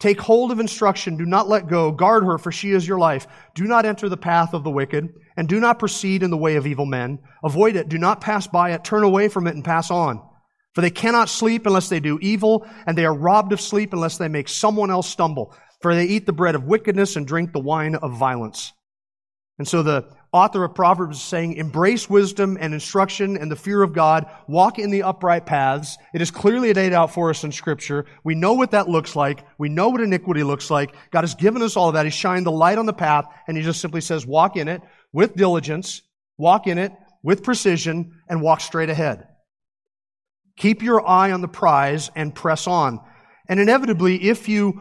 Take 0.00 0.18
hold 0.18 0.50
of 0.50 0.60
instruction. 0.60 1.18
Do 1.18 1.26
not 1.26 1.46
let 1.46 1.68
go. 1.68 1.92
Guard 1.92 2.24
her, 2.24 2.38
for 2.38 2.50
she 2.50 2.72
is 2.72 2.88
your 2.88 2.98
life. 2.98 3.26
Do 3.54 3.64
not 3.64 3.84
enter 3.84 4.08
the 4.08 4.16
path 4.16 4.54
of 4.54 4.64
the 4.64 4.70
wicked, 4.70 5.10
and 5.36 5.46
do 5.46 5.60
not 5.60 5.78
proceed 5.78 6.22
in 6.22 6.30
the 6.30 6.38
way 6.38 6.56
of 6.56 6.66
evil 6.66 6.86
men. 6.86 7.18
Avoid 7.44 7.76
it. 7.76 7.90
Do 7.90 7.98
not 7.98 8.22
pass 8.22 8.46
by 8.46 8.72
it. 8.72 8.82
Turn 8.82 9.04
away 9.04 9.28
from 9.28 9.46
it 9.46 9.54
and 9.54 9.64
pass 9.64 9.90
on. 9.90 10.26
For 10.74 10.80
they 10.80 10.90
cannot 10.90 11.28
sleep 11.28 11.66
unless 11.66 11.90
they 11.90 12.00
do 12.00 12.18
evil, 12.22 12.66
and 12.86 12.96
they 12.96 13.04
are 13.04 13.14
robbed 13.14 13.52
of 13.52 13.60
sleep 13.60 13.92
unless 13.92 14.16
they 14.16 14.28
make 14.28 14.48
someone 14.48 14.90
else 14.90 15.08
stumble. 15.08 15.54
For 15.82 15.94
they 15.94 16.06
eat 16.06 16.24
the 16.24 16.32
bread 16.32 16.54
of 16.54 16.64
wickedness 16.64 17.16
and 17.16 17.26
drink 17.26 17.52
the 17.52 17.60
wine 17.60 17.94
of 17.94 18.16
violence. 18.16 18.72
And 19.58 19.68
so 19.68 19.82
the 19.82 20.08
author 20.32 20.62
of 20.64 20.74
Proverbs 20.74 21.16
is 21.16 21.22
saying, 21.22 21.54
embrace 21.54 22.08
wisdom 22.08 22.56
and 22.60 22.72
instruction 22.72 23.36
and 23.36 23.50
the 23.50 23.56
fear 23.56 23.82
of 23.82 23.92
God. 23.92 24.26
Walk 24.46 24.78
in 24.78 24.90
the 24.90 25.02
upright 25.02 25.46
paths. 25.46 25.98
It 26.14 26.22
is 26.22 26.30
clearly 26.30 26.72
laid 26.72 26.92
out 26.92 27.12
for 27.12 27.30
us 27.30 27.42
in 27.42 27.52
scripture. 27.52 28.06
We 28.22 28.34
know 28.34 28.54
what 28.54 28.70
that 28.70 28.88
looks 28.88 29.16
like. 29.16 29.44
We 29.58 29.68
know 29.68 29.88
what 29.88 30.00
iniquity 30.00 30.42
looks 30.42 30.70
like. 30.70 30.94
God 31.10 31.22
has 31.22 31.34
given 31.34 31.62
us 31.62 31.76
all 31.76 31.88
of 31.88 31.94
that. 31.94 32.06
He 32.06 32.10
shined 32.10 32.46
the 32.46 32.52
light 32.52 32.78
on 32.78 32.86
the 32.86 32.92
path 32.92 33.24
and 33.48 33.56
he 33.56 33.62
just 33.62 33.80
simply 33.80 34.00
says, 34.00 34.24
walk 34.24 34.56
in 34.56 34.68
it 34.68 34.82
with 35.12 35.34
diligence, 35.34 36.02
walk 36.38 36.66
in 36.66 36.78
it 36.78 36.92
with 37.22 37.42
precision 37.42 38.20
and 38.28 38.40
walk 38.40 38.60
straight 38.60 38.90
ahead. 38.90 39.26
Keep 40.56 40.82
your 40.82 41.06
eye 41.06 41.32
on 41.32 41.40
the 41.40 41.48
prize 41.48 42.10
and 42.14 42.34
press 42.34 42.66
on. 42.66 43.00
And 43.48 43.58
inevitably, 43.58 44.28
if 44.28 44.48
you 44.48 44.80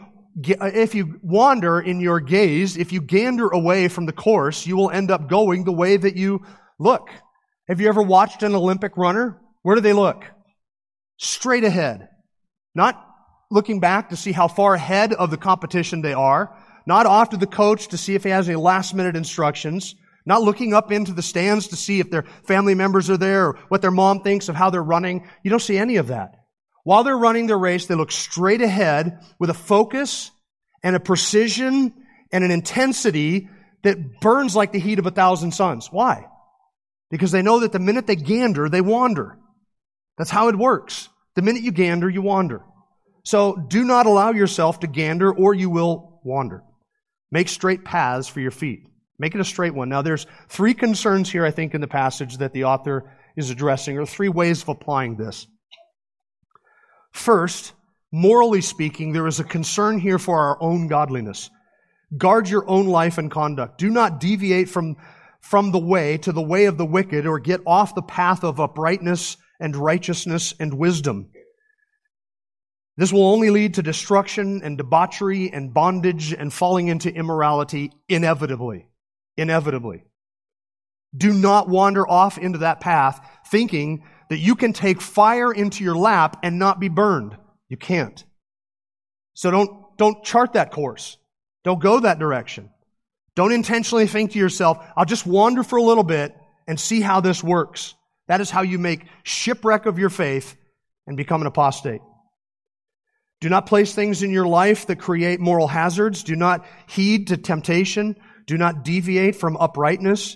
Uh, 0.60 0.66
if 0.74 0.96
you 0.96 1.20
wander 1.22 1.80
in 1.80 2.00
your 2.00 2.20
gaze, 2.20 2.78
if 2.78 2.94
you 2.94 3.02
gander 3.02 3.50
away 3.50 3.88
from 3.88 4.06
the 4.06 4.14
course, 4.14 4.66
you 4.66 4.78
will 4.78 4.90
end 4.90 5.12
up 5.12 5.28
going 5.28 5.64
the 5.64 5.74
way 5.74 5.98
that 5.98 6.16
you 6.16 6.46
look. 6.78 7.10
Have 7.68 7.82
you 7.82 7.90
ever 7.90 8.02
watched 8.02 8.44
an 8.44 8.56
Olympic 8.56 8.96
runner? 8.98 9.40
Where 9.64 9.76
do 9.76 9.82
they 9.82 9.94
look? 9.94 10.24
Straight 11.18 11.64
ahead. 11.64 12.08
Not 12.74 13.06
looking 13.52 13.80
back 13.80 14.10
to 14.10 14.16
see 14.16 14.32
how 14.32 14.48
far 14.48 14.76
ahead 14.76 15.14
of 15.14 15.32
the 15.32 15.38
competition 15.38 16.02
they 16.02 16.14
are. 16.14 16.56
Not 16.86 17.06
off 17.06 17.32
to 17.32 17.38
the 17.38 17.48
coach 17.48 17.90
to 17.90 17.98
see 17.98 18.16
if 18.16 18.24
he 18.24 18.30
has 18.30 18.48
any 18.48 18.56
last 18.56 18.94
minute 18.94 19.16
instructions. 19.16 19.96
Not 20.26 20.44
looking 20.44 20.74
up 20.74 20.92
into 20.92 21.14
the 21.14 21.22
stands 21.22 21.68
to 21.68 21.76
see 21.76 22.00
if 22.00 22.10
their 22.10 22.24
family 22.48 22.76
members 22.76 23.10
are 23.10 23.18
there 23.18 23.48
or 23.48 23.60
what 23.68 23.82
their 23.82 23.92
mom 23.92 24.22
thinks 24.22 24.48
of 24.48 24.56
how 24.56 24.70
they're 24.70 24.84
running. 24.84 25.28
You 25.44 25.50
don't 25.50 25.60
see 25.60 25.78
any 25.78 25.98
of 25.98 26.08
that. 26.08 26.36
While 26.90 27.04
they're 27.04 27.16
running 27.16 27.46
their 27.46 27.56
race, 27.56 27.86
they 27.86 27.94
look 27.94 28.12
straight 28.12 28.64
ahead 28.64 29.20
with 29.38 29.52
a 29.52 29.54
focus 29.54 30.32
and 30.82 30.96
a 30.96 31.00
precision 31.00 31.94
and 32.32 32.44
an 32.44 32.50
intensity 32.50 33.48
that 33.84 34.20
burns 34.22 34.56
like 34.56 34.72
the 34.72 34.80
heat 34.80 34.98
of 34.98 35.06
a 35.06 35.12
thousand 35.12 35.52
suns. 35.52 35.90
Why? 35.92 36.26
Because 37.12 37.30
they 37.32 37.44
know 37.44 37.60
that 37.60 37.74
the 37.74 37.78
minute 37.78 38.08
they 38.08 38.16
gander, 38.16 38.70
they 38.70 38.82
wander. 38.82 39.38
That's 40.18 40.32
how 40.32 40.48
it 40.48 40.58
works. 40.58 41.10
The 41.36 41.44
minute 41.44 41.62
you 41.62 41.72
gander, 41.72 42.10
you 42.10 42.24
wander. 42.24 42.64
So 43.24 43.56
do 43.56 43.84
not 43.84 44.08
allow 44.08 44.32
yourself 44.32 44.80
to 44.80 44.88
gander 44.88 45.32
or 45.32 45.54
you 45.54 45.70
will 45.70 46.20
wander. 46.24 46.64
Make 47.30 47.50
straight 47.50 47.86
paths 47.86 48.28
for 48.28 48.40
your 48.40 48.50
feet. 48.50 48.88
Make 49.20 49.36
it 49.36 49.42
a 49.42 49.46
straight 49.46 49.76
one. 49.76 49.90
Now 49.90 50.02
there's 50.02 50.26
three 50.48 50.74
concerns 50.74 51.32
here, 51.32 51.46
I 51.46 51.52
think, 51.52 51.76
in 51.76 51.82
the 51.82 51.88
passage 51.88 52.38
that 52.38 52.54
the 52.54 52.64
author 52.64 53.16
is 53.36 53.52
addressing, 53.52 53.96
or 54.00 54.08
three 54.08 54.30
ways 54.30 54.64
of 54.64 54.70
applying 54.70 55.18
this. 55.18 55.46
First, 57.12 57.74
morally 58.12 58.62
speaking, 58.62 59.12
there 59.12 59.28
is 59.28 59.40
a 59.40 59.44
concern 59.44 60.00
here 60.00 60.20
for 60.20 60.40
our 60.40 60.62
own 60.62 60.88
godliness. 60.88 61.50
Guard 62.18 62.50
your 62.50 62.68
own 62.68 62.88
life 62.88 63.18
and 63.18 63.30
conduct. 63.30 63.78
Do 63.78 63.90
not 63.90 64.20
deviate 64.20 64.70
from, 64.70 64.98
from 65.42 65.72
the 65.72 65.80
way 65.80 66.18
to 66.20 66.32
the 66.32 66.42
way 66.42 66.66
of 66.66 66.78
the 66.78 66.86
wicked 66.86 67.26
or 67.26 67.40
get 67.40 67.62
off 67.68 67.96
the 67.96 68.02
path 68.02 68.44
of 68.44 68.60
uprightness 68.60 69.38
and 69.60 69.76
righteousness 69.76 70.54
and 70.60 70.74
wisdom. 70.74 71.30
This 72.98 73.14
will 73.14 73.28
only 73.28 73.50
lead 73.50 73.76
to 73.76 73.82
destruction 73.82 74.62
and 74.62 74.78
debauchery 74.78 75.52
and 75.54 75.74
bondage 75.74 76.34
and 76.34 76.52
falling 76.52 76.90
into 76.90 77.14
immorality 77.14 77.94
inevitably. 78.10 78.88
Inevitably. 79.38 80.04
Do 81.16 81.32
not 81.32 81.70
wander 81.70 82.08
off 82.08 82.38
into 82.38 82.60
that 82.60 82.82
path 82.82 83.26
thinking 83.48 84.04
that 84.30 84.38
you 84.38 84.56
can 84.56 84.74
take 84.74 85.02
fire 85.02 85.52
into 85.52 85.84
your 85.84 85.96
lap 85.96 86.40
and 86.44 86.60
not 86.60 86.80
be 86.80 86.88
burned. 86.88 87.36
You 87.68 87.78
can't. 87.78 88.24
So 89.34 89.52
don't, 89.52 89.98
don't 89.98 90.24
chart 90.24 90.54
that 90.54 90.72
course. 90.72 91.18
Don't 91.64 91.82
go 91.82 92.00
that 92.00 92.20
direction. 92.20 92.70
Don't 93.36 93.52
intentionally 93.52 94.08
think 94.08 94.32
to 94.32 94.40
yourself, 94.40 94.86
I'll 94.96 95.06
just 95.06 95.26
wander 95.26 95.64
for 95.64 95.78
a 95.78 95.84
little 95.84 96.04
bit 96.04 96.36
and 96.68 96.80
see 96.80 97.02
how 97.02 97.22
this 97.22 97.44
works. 97.44 97.96
That 98.28 98.42
is 98.42 98.50
how 98.50 98.62
you 98.62 98.78
make 98.78 99.06
shipwreck 99.24 99.86
of 99.86 99.98
your 99.98 100.10
faith 100.10 100.56
and 101.08 101.18
become 101.18 101.42
an 101.42 101.48
apostate. 101.48 102.02
Do 103.42 103.50
not 103.50 103.66
place 103.66 103.94
things 103.94 104.22
in 104.22 104.32
your 104.32 104.48
life 104.48 104.88
that 104.88 104.98
create 104.98 105.40
moral 105.40 105.68
hazards. 105.68 106.24
Do 106.24 106.36
not 106.36 106.66
heed 106.88 107.28
to 107.28 107.38
temptation. 107.38 108.18
Do 108.46 108.58
not 108.58 108.84
deviate 108.84 109.38
from 109.38 109.58
uprightness. 109.58 110.36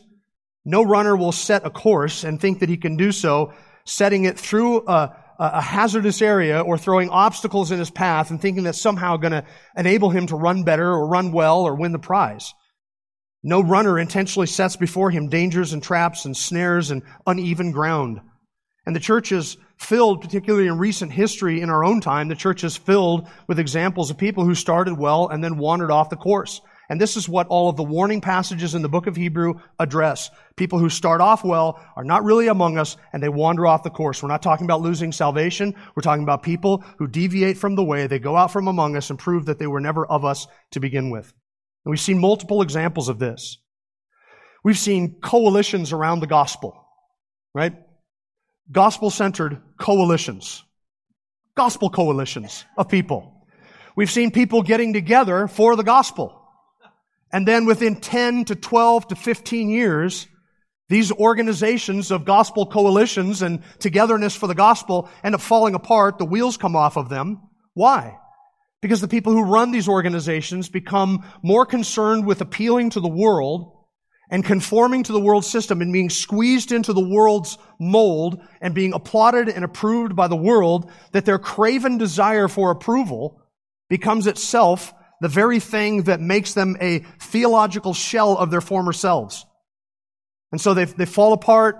No 0.65 0.81
runner 0.81 1.15
will 1.15 1.33
set 1.33 1.65
a 1.65 1.69
course 1.69 2.23
and 2.23 2.39
think 2.39 2.59
that 2.59 2.69
he 2.69 2.77
can 2.77 2.95
do 2.95 3.11
so 3.11 3.53
setting 3.85 4.25
it 4.25 4.39
through 4.39 4.87
a, 4.87 5.15
a 5.39 5.61
hazardous 5.61 6.21
area 6.21 6.61
or 6.61 6.77
throwing 6.77 7.09
obstacles 7.09 7.71
in 7.71 7.79
his 7.79 7.91
path 7.91 8.31
and 8.31 8.41
thinking 8.41 8.63
that's 8.63 8.81
somehow 8.81 9.17
going 9.17 9.33
to 9.33 9.45
enable 9.75 10.09
him 10.09 10.27
to 10.27 10.35
run 10.35 10.63
better 10.63 10.89
or 10.89 11.07
run 11.07 11.31
well 11.31 11.61
or 11.61 11.75
win 11.75 11.91
the 11.91 11.99
prize. 11.99 12.53
No 13.43 13.61
runner 13.61 13.99
intentionally 13.99 14.47
sets 14.47 14.77
before 14.77 15.11
him 15.11 15.27
dangers 15.27 15.73
and 15.73 15.83
traps 15.83 16.25
and 16.25 16.35
snares 16.35 16.91
and 16.91 17.03
uneven 17.27 17.71
ground. 17.71 18.21
And 18.85 18.95
the 18.95 19.01
church 19.01 19.31
is 19.31 19.57
filled, 19.77 20.21
particularly 20.21 20.67
in 20.67 20.77
recent 20.77 21.11
history 21.11 21.61
in 21.61 21.69
our 21.69 21.83
own 21.83 21.99
time, 21.99 22.29
the 22.29 22.35
church 22.35 22.63
is 22.63 22.77
filled 22.77 23.27
with 23.47 23.59
examples 23.59 24.09
of 24.09 24.17
people 24.17 24.45
who 24.45 24.55
started 24.55 24.97
well 24.97 25.27
and 25.27 25.43
then 25.43 25.57
wandered 25.57 25.91
off 25.91 26.09
the 26.09 26.15
course. 26.15 26.61
And 26.93 27.01
this 27.01 27.17
is 27.17 27.27
what 27.27 27.47
all 27.47 27.69
of 27.69 27.75
the 27.75 27.81
warning 27.81 28.21
passages 28.21 28.75
in 28.75 28.83
the 28.83 28.87
book 28.87 29.07
of 29.07 29.15
Hebrew 29.15 29.55
address. 29.79 30.29
People 30.57 30.77
who 30.77 30.91
start 30.91 31.21
off 31.21 31.43
well 31.43 31.83
are 31.95 32.03
not 32.03 32.23
really 32.23 32.49
among 32.49 32.77
us 32.77 32.97
and 33.11 33.23
they 33.23 33.29
wander 33.29 33.65
off 33.65 33.81
the 33.81 33.89
course. 33.89 34.21
We're 34.21 34.29
not 34.29 34.43
talking 34.43 34.65
about 34.65 34.81
losing 34.81 35.11
salvation. 35.11 35.73
We're 35.95 36.03
talking 36.03 36.21
about 36.21 36.43
people 36.43 36.83
who 36.99 37.07
deviate 37.07 37.57
from 37.57 37.73
the 37.73 37.83
way. 37.83 38.05
They 38.05 38.19
go 38.19 38.35
out 38.37 38.51
from 38.51 38.67
among 38.67 38.95
us 38.95 39.09
and 39.09 39.17
prove 39.17 39.47
that 39.47 39.57
they 39.57 39.65
were 39.65 39.79
never 39.79 40.05
of 40.05 40.23
us 40.23 40.45
to 40.73 40.79
begin 40.79 41.09
with. 41.09 41.33
And 41.83 41.89
we've 41.89 41.99
seen 41.99 42.19
multiple 42.19 42.61
examples 42.61 43.09
of 43.09 43.17
this. 43.17 43.57
We've 44.63 44.77
seen 44.77 45.19
coalitions 45.19 45.93
around 45.93 46.19
the 46.19 46.27
gospel, 46.27 46.79
right? 47.55 47.73
Gospel 48.71 49.09
centered 49.09 49.59
coalitions. 49.79 50.63
Gospel 51.55 51.89
coalitions 51.89 52.65
of 52.77 52.87
people. 52.87 53.47
We've 53.95 54.11
seen 54.11 54.29
people 54.29 54.61
getting 54.61 54.93
together 54.93 55.47
for 55.47 55.75
the 55.75 55.81
gospel. 55.81 56.41
And 57.33 57.47
then 57.47 57.65
within 57.65 57.95
10 57.95 58.45
to 58.45 58.55
12 58.55 59.07
to 59.07 59.15
15 59.15 59.69
years, 59.69 60.27
these 60.87 61.11
organizations 61.11 62.11
of 62.11 62.25
gospel 62.25 62.67
coalitions 62.67 63.41
and 63.41 63.63
togetherness 63.79 64.35
for 64.35 64.45
the 64.45 64.53
gospel 64.53 65.09
end 65.23 65.33
up 65.33 65.41
falling 65.41 65.73
apart. 65.73 66.19
The 66.19 66.25
wheels 66.25 66.57
come 66.57 66.75
off 66.75 66.95
of 66.95 67.09
them. 67.09 67.41
Why? 67.73 68.19
Because 68.83 69.01
the 69.01 69.07
people 69.07 69.33
who 69.33 69.41
run 69.41 69.71
these 69.71 69.87
organizations 69.87 70.69
become 70.69 71.25
more 71.41 71.65
concerned 71.65 72.27
with 72.27 72.41
appealing 72.41 72.91
to 72.91 72.99
the 72.99 73.07
world 73.07 73.71
and 74.29 74.45
conforming 74.45 75.01
to 75.03 75.11
the 75.11 75.19
world 75.19 75.43
system 75.43 75.81
and 75.81 75.91
being 75.91 76.11
squeezed 76.11 76.71
into 76.71 76.93
the 76.93 77.07
world's 77.07 77.57
mold 77.79 78.39
and 78.61 78.75
being 78.75 78.93
applauded 78.93 79.49
and 79.49 79.65
approved 79.65 80.15
by 80.15 80.27
the 80.27 80.35
world 80.35 80.91
that 81.13 81.25
their 81.25 81.39
craven 81.39 81.97
desire 81.97 82.47
for 82.47 82.69
approval 82.69 83.41
becomes 83.89 84.27
itself 84.27 84.93
the 85.23 85.29
very 85.29 85.61
thing 85.61 86.03
that 86.03 86.19
makes 86.19 86.53
them 86.53 86.75
a 86.81 86.99
theological 87.17 87.93
shell 87.93 88.37
of 88.37 88.51
their 88.51 88.59
former 88.59 88.91
selves. 88.91 89.45
And 90.51 90.59
so 90.59 90.73
they, 90.73 90.83
they 90.83 91.05
fall 91.05 91.31
apart, 91.31 91.77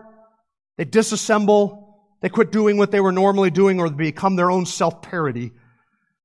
they 0.78 0.86
disassemble, 0.86 1.96
they 2.22 2.30
quit 2.30 2.54
doing 2.54 2.78
what 2.78 2.92
they 2.92 3.02
were 3.02 3.12
normally 3.12 3.52
doing, 3.52 3.82
or 3.82 3.90
become 3.90 4.38
their 4.38 4.50
own 4.50 4.66
self-parody. 4.66 5.52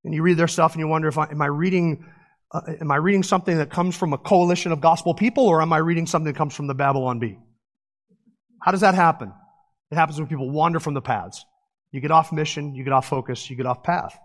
And 0.05 0.15
you 0.15 0.23
read 0.23 0.37
their 0.37 0.47
stuff 0.47 0.75
and 0.75 0.81
you 0.81 0.87
wonder 0.87 1.09
if 1.09 1.19
I, 1.19 1.25
am 1.25 1.43
I 1.43 1.47
reading, 1.47 2.07
uh, 2.53 2.61
am 2.81 2.93
I 2.93 2.97
reading 2.97 3.25
something 3.25 3.59
that 3.59 3.69
comes 3.69 3.97
from 3.97 4.13
a 4.13 4.19
coalition 4.19 4.71
of 4.71 4.81
gospel 4.81 5.13
people, 5.13 5.49
or 5.49 5.61
am 5.61 5.73
I 5.73 5.79
reading 5.79 6.07
something 6.07 6.33
that 6.33 6.39
comes 6.39 6.55
from 6.55 6.69
the 6.69 6.75
Babylon 6.75 7.19
Bee? 7.19 7.37
How 8.63 8.71
does 8.71 8.83
that 8.83 8.95
happen? 8.95 9.33
It 9.91 9.97
happens 9.97 10.21
when 10.21 10.29
people 10.29 10.49
wander 10.49 10.79
from 10.79 10.95
the 10.95 11.03
paths. 11.03 11.45
You 11.91 12.01
get 12.01 12.13
off 12.13 12.31
mission, 12.31 12.77
you 12.77 12.85
get 12.85 12.93
off 12.93 13.09
focus, 13.09 13.51
you 13.51 13.57
get 13.57 13.67
off 13.67 13.83
path. 13.83 14.17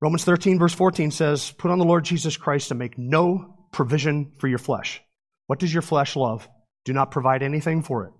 Romans 0.00 0.24
13, 0.24 0.58
verse 0.58 0.74
14 0.74 1.10
says, 1.10 1.52
Put 1.52 1.70
on 1.70 1.78
the 1.78 1.84
Lord 1.84 2.04
Jesus 2.04 2.36
Christ 2.36 2.70
and 2.70 2.78
make 2.78 2.98
no 2.98 3.56
provision 3.72 4.32
for 4.38 4.48
your 4.48 4.58
flesh. 4.58 5.02
What 5.46 5.58
does 5.58 5.72
your 5.72 5.82
flesh 5.82 6.16
love? 6.16 6.48
Do 6.84 6.92
not 6.92 7.10
provide 7.10 7.42
anything 7.42 7.82
for 7.82 8.06
it. 8.06 8.12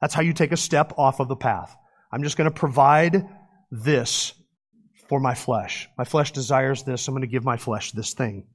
That's 0.00 0.14
how 0.14 0.22
you 0.22 0.32
take 0.32 0.52
a 0.52 0.56
step 0.56 0.94
off 0.98 1.20
of 1.20 1.28
the 1.28 1.36
path. 1.36 1.74
I'm 2.12 2.22
just 2.22 2.36
going 2.36 2.50
to 2.50 2.58
provide 2.58 3.26
this 3.70 4.32
for 5.08 5.20
my 5.20 5.34
flesh. 5.34 5.88
My 5.98 6.04
flesh 6.04 6.32
desires 6.32 6.82
this. 6.82 7.06
I'm 7.06 7.14
going 7.14 7.22
to 7.22 7.28
give 7.28 7.44
my 7.44 7.56
flesh 7.56 7.92
this 7.92 8.14
thing. 8.14 8.46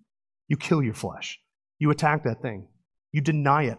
You 0.47 0.57
kill 0.57 0.81
your 0.81 0.93
flesh. 0.93 1.39
You 1.79 1.91
attack 1.91 2.23
that 2.23 2.41
thing. 2.41 2.67
You 3.11 3.21
deny 3.21 3.63
it. 3.63 3.77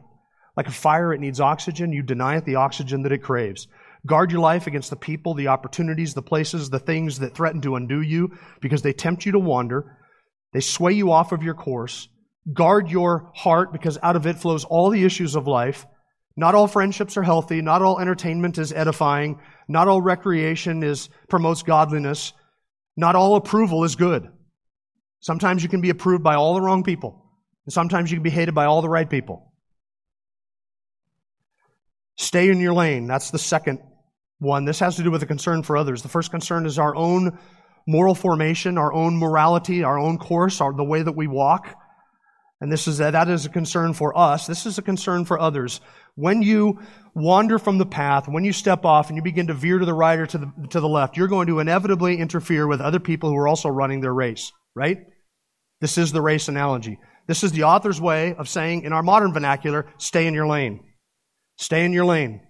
Like 0.56 0.68
a 0.68 0.72
fire, 0.72 1.12
it 1.12 1.20
needs 1.20 1.40
oxygen. 1.40 1.92
You 1.92 2.02
deny 2.02 2.36
it 2.36 2.44
the 2.44 2.56
oxygen 2.56 3.02
that 3.02 3.12
it 3.12 3.22
craves. 3.22 3.68
Guard 4.06 4.30
your 4.30 4.40
life 4.40 4.66
against 4.66 4.90
the 4.90 4.96
people, 4.96 5.34
the 5.34 5.48
opportunities, 5.48 6.14
the 6.14 6.22
places, 6.22 6.70
the 6.70 6.78
things 6.78 7.18
that 7.18 7.34
threaten 7.34 7.60
to 7.62 7.74
undo 7.74 8.00
you 8.00 8.36
because 8.60 8.82
they 8.82 8.92
tempt 8.92 9.26
you 9.26 9.32
to 9.32 9.38
wander. 9.38 9.98
They 10.52 10.60
sway 10.60 10.92
you 10.92 11.10
off 11.10 11.32
of 11.32 11.42
your 11.42 11.54
course. 11.54 12.08
Guard 12.52 12.88
your 12.88 13.32
heart 13.34 13.72
because 13.72 13.98
out 14.02 14.14
of 14.16 14.26
it 14.26 14.38
flows 14.38 14.64
all 14.64 14.90
the 14.90 15.04
issues 15.04 15.34
of 15.34 15.46
life. 15.46 15.86
Not 16.36 16.54
all 16.54 16.68
friendships 16.68 17.16
are 17.16 17.22
healthy. 17.22 17.60
Not 17.62 17.82
all 17.82 17.98
entertainment 17.98 18.58
is 18.58 18.72
edifying. 18.72 19.40
Not 19.68 19.88
all 19.88 20.00
recreation 20.00 20.82
is, 20.82 21.08
promotes 21.28 21.62
godliness. 21.62 22.32
Not 22.96 23.16
all 23.16 23.36
approval 23.36 23.84
is 23.84 23.96
good. 23.96 24.28
Sometimes 25.20 25.62
you 25.62 25.68
can 25.68 25.80
be 25.80 25.90
approved 25.90 26.22
by 26.22 26.36
all 26.36 26.54
the 26.54 26.60
wrong 26.60 26.84
people. 26.84 27.24
And 27.64 27.72
sometimes 27.72 28.12
you 28.12 28.18
can 28.18 28.22
be 28.22 28.30
hated 28.30 28.54
by 28.54 28.66
all 28.66 28.82
the 28.82 28.88
right 28.88 29.08
people. 29.08 29.52
Stay 32.16 32.48
in 32.48 32.60
your 32.60 32.74
lane. 32.74 33.06
That's 33.08 33.30
the 33.30 33.38
second 33.38 33.80
one. 34.38 34.64
This 34.64 34.80
has 34.80 34.96
to 34.96 35.02
do 35.02 35.10
with 35.10 35.22
a 35.22 35.26
concern 35.26 35.62
for 35.62 35.76
others. 35.76 36.02
The 36.02 36.08
first 36.08 36.30
concern 36.30 36.66
is 36.66 36.78
our 36.78 36.94
own 36.94 37.38
moral 37.86 38.14
formation, 38.14 38.78
our 38.78 38.92
own 38.92 39.16
morality, 39.16 39.82
our 39.82 39.98
own 39.98 40.18
course, 40.18 40.60
our, 40.60 40.72
the 40.72 40.84
way 40.84 41.02
that 41.02 41.16
we 41.16 41.26
walk. 41.26 41.74
And 42.60 42.72
this 42.72 42.88
is 42.88 42.98
that 42.98 43.28
is 43.28 43.44
a 43.44 43.50
concern 43.50 43.92
for 43.92 44.16
us. 44.16 44.46
This 44.46 44.64
is 44.64 44.78
a 44.78 44.82
concern 44.82 45.26
for 45.26 45.38
others. 45.38 45.80
When 46.14 46.40
you 46.40 46.80
wander 47.14 47.58
from 47.58 47.76
the 47.76 47.84
path, 47.84 48.28
when 48.28 48.44
you 48.44 48.52
step 48.52 48.86
off 48.86 49.08
and 49.08 49.16
you 49.16 49.22
begin 49.22 49.48
to 49.48 49.54
veer 49.54 49.78
to 49.78 49.84
the 49.84 49.92
right 49.92 50.18
or 50.18 50.26
to 50.26 50.38
the, 50.38 50.52
to 50.70 50.80
the 50.80 50.88
left, 50.88 51.16
you're 51.16 51.28
going 51.28 51.48
to 51.48 51.60
inevitably 51.60 52.16
interfere 52.16 52.66
with 52.66 52.80
other 52.80 52.98
people 52.98 53.28
who 53.28 53.36
are 53.36 53.48
also 53.48 53.68
running 53.68 54.00
their 54.00 54.14
race, 54.14 54.52
right? 54.74 54.98
This 55.82 55.98
is 55.98 56.12
the 56.12 56.22
race 56.22 56.48
analogy. 56.48 56.98
This 57.26 57.44
is 57.44 57.52
the 57.52 57.64
author's 57.64 58.00
way 58.00 58.34
of 58.34 58.48
saying, 58.48 58.82
in 58.84 58.92
our 58.94 59.02
modern 59.02 59.34
vernacular, 59.34 59.92
stay 59.98 60.26
in 60.26 60.32
your 60.32 60.46
lane. 60.46 60.80
Stay 61.58 61.84
in 61.84 61.92
your 61.92 62.06
lane. 62.06 62.40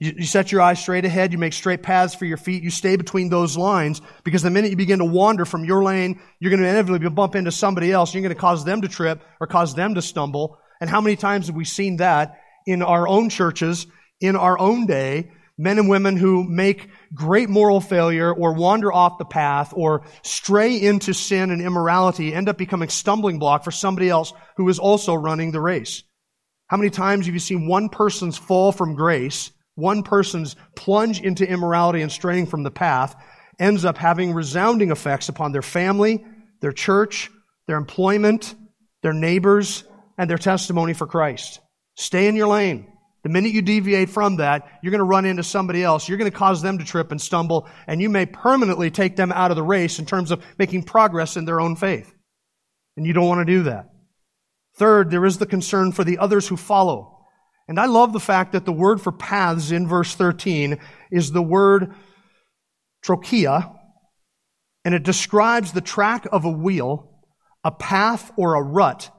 You, 0.00 0.14
you, 0.16 0.24
set 0.24 0.50
your 0.50 0.62
eyes 0.62 0.80
straight 0.80 1.04
ahead. 1.04 1.30
You 1.30 1.38
make 1.38 1.52
straight 1.52 1.82
paths 1.82 2.14
for 2.14 2.24
your 2.24 2.38
feet. 2.38 2.62
You 2.62 2.70
stay 2.70 2.96
between 2.96 3.28
those 3.28 3.56
lines 3.56 4.00
because 4.24 4.42
the 4.42 4.50
minute 4.50 4.70
you 4.70 4.76
begin 4.76 4.98
to 5.00 5.04
wander 5.04 5.44
from 5.44 5.66
your 5.66 5.84
lane, 5.84 6.18
you're 6.40 6.50
going 6.50 6.62
to 6.62 6.68
inevitably 6.68 7.08
bump 7.10 7.36
into 7.36 7.52
somebody 7.52 7.92
else. 7.92 8.14
You're 8.14 8.22
going 8.22 8.34
to 8.34 8.40
cause 8.40 8.64
them 8.64 8.80
to 8.80 8.88
trip 8.88 9.22
or 9.40 9.46
cause 9.46 9.74
them 9.74 9.94
to 9.94 10.02
stumble. 10.02 10.58
And 10.80 10.88
how 10.88 11.02
many 11.02 11.16
times 11.16 11.48
have 11.48 11.56
we 11.56 11.66
seen 11.66 11.98
that 11.98 12.40
in 12.66 12.80
our 12.82 13.06
own 13.06 13.28
churches, 13.28 13.86
in 14.20 14.36
our 14.36 14.58
own 14.58 14.86
day? 14.86 15.32
Men 15.58 15.78
and 15.78 15.90
women 15.90 16.16
who 16.16 16.44
make 16.44 16.88
great 17.12 17.50
moral 17.50 17.82
failure 17.82 18.32
or 18.32 18.54
wander 18.54 18.90
off 18.90 19.18
the 19.18 19.26
path 19.26 19.74
or 19.76 20.06
stray 20.22 20.80
into 20.80 21.12
sin 21.12 21.50
and 21.50 21.60
immorality 21.60 22.32
end 22.32 22.48
up 22.48 22.56
becoming 22.56 22.88
stumbling 22.88 23.38
block 23.38 23.64
for 23.64 23.70
somebody 23.70 24.08
else 24.08 24.32
who 24.56 24.66
is 24.70 24.78
also 24.78 25.12
running 25.12 25.52
the 25.52 25.60
race. 25.60 26.02
How 26.68 26.78
many 26.78 26.88
times 26.88 27.26
have 27.26 27.34
you 27.34 27.40
seen 27.40 27.68
one 27.68 27.90
person's 27.90 28.38
fall 28.38 28.72
from 28.72 28.94
grace 28.94 29.50
one 29.80 30.02
person's 30.02 30.56
plunge 30.76 31.20
into 31.20 31.48
immorality 31.48 32.02
and 32.02 32.12
straying 32.12 32.46
from 32.46 32.62
the 32.62 32.70
path 32.70 33.16
ends 33.58 33.84
up 33.84 33.98
having 33.98 34.32
resounding 34.32 34.90
effects 34.90 35.28
upon 35.28 35.52
their 35.52 35.62
family, 35.62 36.24
their 36.60 36.72
church, 36.72 37.30
their 37.66 37.76
employment, 37.76 38.54
their 39.02 39.12
neighbors, 39.12 39.84
and 40.16 40.28
their 40.28 40.38
testimony 40.38 40.92
for 40.92 41.06
Christ. 41.06 41.60
Stay 41.96 42.26
in 42.26 42.36
your 42.36 42.48
lane. 42.48 42.86
The 43.22 43.28
minute 43.28 43.52
you 43.52 43.60
deviate 43.60 44.08
from 44.08 44.36
that, 44.36 44.66
you're 44.82 44.90
going 44.90 45.00
to 45.00 45.04
run 45.04 45.26
into 45.26 45.42
somebody 45.42 45.82
else. 45.82 46.08
You're 46.08 46.16
going 46.16 46.30
to 46.30 46.36
cause 46.36 46.62
them 46.62 46.78
to 46.78 46.84
trip 46.84 47.10
and 47.10 47.20
stumble, 47.20 47.68
and 47.86 48.00
you 48.00 48.08
may 48.08 48.24
permanently 48.24 48.90
take 48.90 49.16
them 49.16 49.30
out 49.30 49.50
of 49.50 49.56
the 49.56 49.62
race 49.62 49.98
in 49.98 50.06
terms 50.06 50.30
of 50.30 50.42
making 50.58 50.84
progress 50.84 51.36
in 51.36 51.44
their 51.44 51.60
own 51.60 51.76
faith. 51.76 52.10
And 52.96 53.06
you 53.06 53.12
don't 53.12 53.28
want 53.28 53.46
to 53.46 53.52
do 53.52 53.64
that. 53.64 53.90
Third, 54.76 55.10
there 55.10 55.26
is 55.26 55.36
the 55.36 55.46
concern 55.46 55.92
for 55.92 56.04
the 56.04 56.18
others 56.18 56.48
who 56.48 56.56
follow. 56.56 57.19
And 57.70 57.78
I 57.78 57.86
love 57.86 58.12
the 58.12 58.18
fact 58.18 58.50
that 58.50 58.64
the 58.64 58.72
word 58.72 59.00
for 59.00 59.12
paths 59.12 59.70
in 59.70 59.86
verse 59.86 60.16
13 60.16 60.80
is 61.12 61.30
the 61.30 61.40
word 61.40 61.94
trochia, 63.00 63.72
and 64.84 64.92
it 64.92 65.04
describes 65.04 65.70
the 65.70 65.80
track 65.80 66.26
of 66.32 66.44
a 66.44 66.50
wheel, 66.50 67.08
a 67.62 67.70
path, 67.70 68.32
or 68.36 68.56
a 68.56 68.60
rut. 68.60 69.12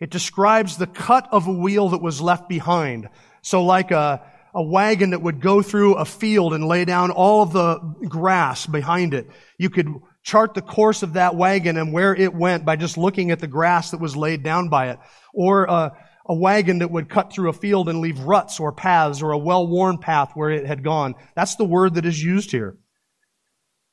It 0.00 0.10
describes 0.10 0.76
the 0.76 0.88
cut 0.88 1.28
of 1.30 1.46
a 1.46 1.52
wheel 1.52 1.90
that 1.90 2.02
was 2.02 2.20
left 2.20 2.48
behind. 2.48 3.08
So 3.40 3.64
like 3.64 3.92
a, 3.92 4.20
a 4.52 4.62
wagon 4.64 5.10
that 5.10 5.22
would 5.22 5.40
go 5.40 5.62
through 5.62 5.94
a 5.94 6.04
field 6.04 6.54
and 6.54 6.66
lay 6.66 6.84
down 6.84 7.12
all 7.12 7.42
of 7.42 7.52
the 7.52 7.78
grass 8.08 8.66
behind 8.66 9.14
it. 9.14 9.28
You 9.58 9.70
could 9.70 9.86
chart 10.24 10.54
the 10.54 10.62
course 10.62 11.04
of 11.04 11.12
that 11.12 11.36
wagon 11.36 11.76
and 11.76 11.92
where 11.92 12.16
it 12.16 12.34
went 12.34 12.64
by 12.64 12.74
just 12.74 12.98
looking 12.98 13.30
at 13.30 13.38
the 13.38 13.46
grass 13.46 13.92
that 13.92 14.00
was 14.00 14.16
laid 14.16 14.42
down 14.42 14.70
by 14.70 14.90
it. 14.90 14.98
Or 15.32 15.70
uh, 15.70 15.90
a 16.26 16.34
wagon 16.34 16.78
that 16.78 16.90
would 16.90 17.08
cut 17.08 17.32
through 17.32 17.50
a 17.50 17.54
field 17.54 17.88
and 17.88 18.00
leave 18.00 18.20
ruts 18.20 18.60
or 18.60 18.72
paths 18.72 19.22
or 19.22 19.32
a 19.32 19.38
well-worn 19.38 19.98
path 19.98 20.32
where 20.34 20.50
it 20.50 20.66
had 20.66 20.84
gone. 20.84 21.14
That's 21.34 21.56
the 21.56 21.64
word 21.64 21.94
that 21.94 22.06
is 22.06 22.22
used 22.22 22.50
here. 22.50 22.78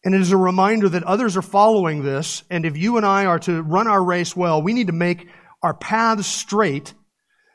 And 0.04 0.16
it 0.16 0.22
is 0.22 0.32
a 0.32 0.38
reminder 0.38 0.88
that 0.90 1.04
others 1.04 1.36
are 1.36 1.42
following 1.42 2.04
this, 2.04 2.44
and 2.50 2.66
if 2.66 2.78
you 2.78 2.98
and 2.98 3.06
I 3.06 3.26
are 3.26 3.40
to 3.40 3.62
run 3.62 3.88
our 3.88 4.04
race 4.04 4.36
well, 4.36 4.62
we 4.62 4.74
need 4.74 4.88
to 4.88 4.94
make 4.94 5.28
our 5.62 5.74
paths 5.74 6.26
straight, 6.26 6.94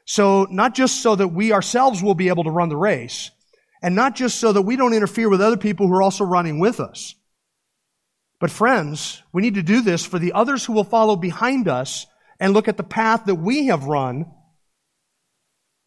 so 0.04 0.46
not 0.50 0.74
just 0.74 1.00
so 1.00 1.16
that 1.16 1.28
we 1.28 1.52
ourselves 1.52 2.02
will 2.02 2.14
be 2.14 2.28
able 2.28 2.44
to 2.44 2.50
run 2.50 2.68
the 2.68 2.76
race, 2.76 3.30
and 3.82 3.94
not 3.94 4.14
just 4.14 4.38
so 4.38 4.52
that 4.52 4.62
we 4.62 4.76
don't 4.76 4.92
interfere 4.92 5.30
with 5.30 5.40
other 5.40 5.56
people 5.56 5.87
who 5.87 5.94
are 5.94 6.02
also 6.02 6.24
running 6.24 6.58
with 6.58 6.80
us. 6.80 7.14
But 8.40 8.50
friends, 8.50 9.22
we 9.32 9.40
need 9.40 9.54
to 9.54 9.62
do 9.62 9.80
this 9.80 10.04
for 10.04 10.18
the 10.18 10.32
others 10.34 10.66
who 10.66 10.74
will 10.74 10.84
follow 10.84 11.16
behind 11.16 11.66
us 11.66 12.06
and 12.38 12.52
look 12.52 12.68
at 12.68 12.76
the 12.76 12.82
path 12.82 13.24
that 13.24 13.37
we 13.37 13.68
have 13.68 13.84
run 13.84 14.26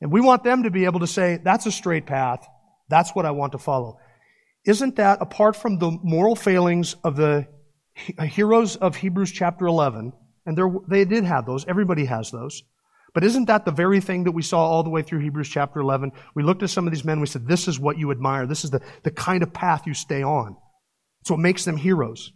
and 0.02 0.12
we 0.12 0.22
want 0.22 0.44
them 0.44 0.64
to 0.64 0.72
be 0.72 0.86
able 0.86 1.00
to 1.00 1.08
say, 1.08 1.40
that's 1.44 1.66
a 1.66 1.72
straight 1.72 2.06
path. 2.06 2.46
That's 2.90 3.12
what 3.12 3.26
I 3.26 3.32
want 3.32 3.54
to 3.54 3.58
follow. 3.58 3.98
Isn't 4.66 4.98
that, 4.98 5.22
apart 5.22 5.56
from 5.56 5.80
the 5.80 5.98
moral 6.04 6.36
failings 6.36 6.96
of 7.04 7.16
the 7.16 7.48
uh, 8.18 8.24
heroes 8.24 8.76
of 8.76 8.96
Hebrews 8.96 9.32
chapter 9.32 9.66
11, 9.66 10.14
and 10.46 10.60
they 10.88 11.06
did 11.06 11.24
have 11.24 11.46
those, 11.46 11.66
everybody 11.66 12.06
has 12.06 12.32
those, 12.32 12.64
but 13.14 13.24
isn't 13.24 13.46
that 13.46 13.66
the 13.66 13.72
very 13.72 14.00
thing 14.00 14.26
that 14.26 14.34
we 14.34 14.44
saw 14.44 14.60
all 14.60 14.84
the 14.84 14.90
way 14.90 15.02
through 15.02 15.22
Hebrews 15.22 15.50
chapter 15.50 15.80
11? 15.80 16.12
We 16.36 16.44
looked 16.44 16.64
at 16.64 16.70
some 16.70 16.86
of 16.86 16.94
these 16.94 17.06
men, 17.06 17.20
we 17.20 17.28
said, 17.28 17.48
this 17.48 17.68
is 17.68 17.80
what 17.80 17.98
you 17.98 18.12
admire. 18.12 18.46
This 18.46 18.64
is 18.64 18.70
the, 18.70 18.82
the 19.04 19.12
kind 19.12 19.42
of 19.42 19.54
path 19.54 19.88
you 19.88 19.94
stay 19.94 20.22
on. 20.22 20.56
It's 21.22 21.32
what 21.32 21.40
makes 21.40 21.66
them 21.66 21.78
heroes. 21.78 22.32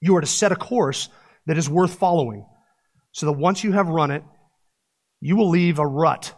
You 0.00 0.16
are 0.16 0.20
to 0.20 0.26
set 0.26 0.52
a 0.52 0.56
course 0.56 1.08
that 1.46 1.58
is 1.58 1.68
worth 1.68 1.94
following, 1.94 2.46
so 3.10 3.26
that 3.26 3.32
once 3.32 3.64
you 3.64 3.72
have 3.72 3.88
run 3.88 4.10
it, 4.10 4.22
you 5.20 5.36
will 5.36 5.48
leave 5.48 5.78
a 5.78 5.86
rut 5.86 6.34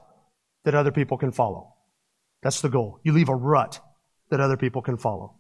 that 0.65 0.75
other 0.75 0.93
people 0.93 1.17
can 1.17 1.33
follow. 1.33 1.75
That's 2.43 2.61
the 2.61 2.69
goal. 2.69 3.01
You 3.03 3.13
leave 3.13 3.29
a 3.29 3.35
rut 3.35 3.81
that 4.31 4.41
other 4.41 4.57
people 4.57 4.83
can 4.83 4.97
follow. 4.97 5.37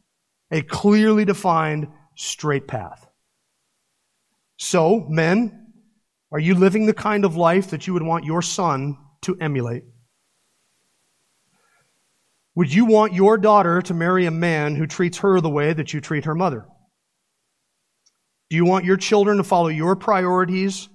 A 0.50 0.62
clearly 0.62 1.24
defined 1.24 1.88
straight 2.14 2.68
path. 2.68 3.06
So, 4.56 5.06
men, 5.08 5.72
are 6.30 6.38
you 6.38 6.54
living 6.54 6.86
the 6.86 6.94
kind 6.94 7.24
of 7.24 7.36
life 7.36 7.70
that 7.70 7.86
you 7.86 7.92
would 7.92 8.02
want 8.02 8.24
your 8.24 8.42
son 8.42 8.96
to 9.22 9.36
emulate? 9.40 9.84
Would 12.54 12.72
you 12.72 12.84
want 12.84 13.14
your 13.14 13.36
daughter 13.36 13.82
to 13.82 13.94
marry 13.94 14.26
a 14.26 14.30
man 14.30 14.76
who 14.76 14.86
treats 14.86 15.18
her 15.18 15.40
the 15.40 15.50
way 15.50 15.72
that 15.72 15.92
you 15.92 16.00
treat 16.00 16.26
her 16.26 16.34
mother? 16.34 16.66
Do 18.48 18.56
you 18.56 18.64
want 18.64 18.84
your 18.84 18.96
children 18.96 19.38
to 19.38 19.44
follow 19.44 19.68
your 19.68 19.96
priorities, 19.96 20.88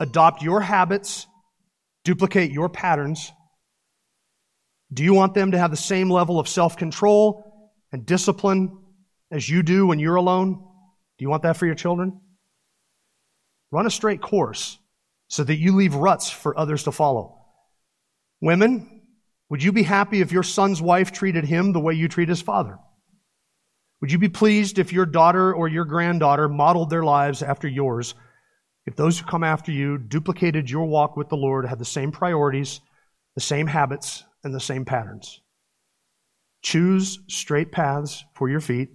adopt 0.00 0.42
your 0.42 0.60
habits, 0.60 1.26
duplicate 2.04 2.50
your 2.50 2.68
patterns? 2.68 3.32
Do 4.92 5.04
you 5.04 5.12
want 5.14 5.34
them 5.34 5.52
to 5.52 5.58
have 5.58 5.70
the 5.70 5.76
same 5.76 6.10
level 6.10 6.38
of 6.38 6.48
self 6.48 6.76
control 6.76 7.44
and 7.92 8.06
discipline 8.06 8.78
as 9.30 9.48
you 9.48 9.62
do 9.62 9.86
when 9.86 9.98
you're 9.98 10.16
alone? 10.16 10.54
Do 10.54 11.22
you 11.24 11.28
want 11.28 11.42
that 11.42 11.56
for 11.56 11.66
your 11.66 11.74
children? 11.74 12.20
Run 13.70 13.86
a 13.86 13.90
straight 13.90 14.22
course 14.22 14.78
so 15.28 15.44
that 15.44 15.58
you 15.58 15.76
leave 15.76 15.94
ruts 15.94 16.30
for 16.30 16.58
others 16.58 16.84
to 16.84 16.92
follow. 16.92 17.38
Women, 18.40 19.02
would 19.50 19.62
you 19.62 19.72
be 19.72 19.82
happy 19.82 20.20
if 20.20 20.32
your 20.32 20.42
son's 20.42 20.80
wife 20.80 21.12
treated 21.12 21.44
him 21.44 21.72
the 21.72 21.80
way 21.80 21.94
you 21.94 22.08
treat 22.08 22.28
his 22.28 22.40
father? 22.40 22.78
Would 24.00 24.12
you 24.12 24.18
be 24.18 24.28
pleased 24.28 24.78
if 24.78 24.92
your 24.92 25.06
daughter 25.06 25.52
or 25.52 25.68
your 25.68 25.84
granddaughter 25.84 26.48
modeled 26.48 26.88
their 26.88 27.02
lives 27.02 27.42
after 27.42 27.66
yours? 27.66 28.14
If 28.86 28.96
those 28.96 29.18
who 29.18 29.26
come 29.26 29.44
after 29.44 29.72
you 29.72 29.98
duplicated 29.98 30.70
your 30.70 30.86
walk 30.86 31.16
with 31.16 31.28
the 31.28 31.36
Lord, 31.36 31.66
had 31.66 31.78
the 31.78 31.84
same 31.84 32.12
priorities, 32.12 32.80
the 33.34 33.40
same 33.40 33.66
habits, 33.66 34.24
and 34.44 34.54
the 34.54 34.60
same 34.60 34.84
patterns. 34.84 35.40
Choose 36.62 37.20
straight 37.28 37.72
paths 37.72 38.24
for 38.34 38.48
your 38.48 38.60
feet. 38.60 38.88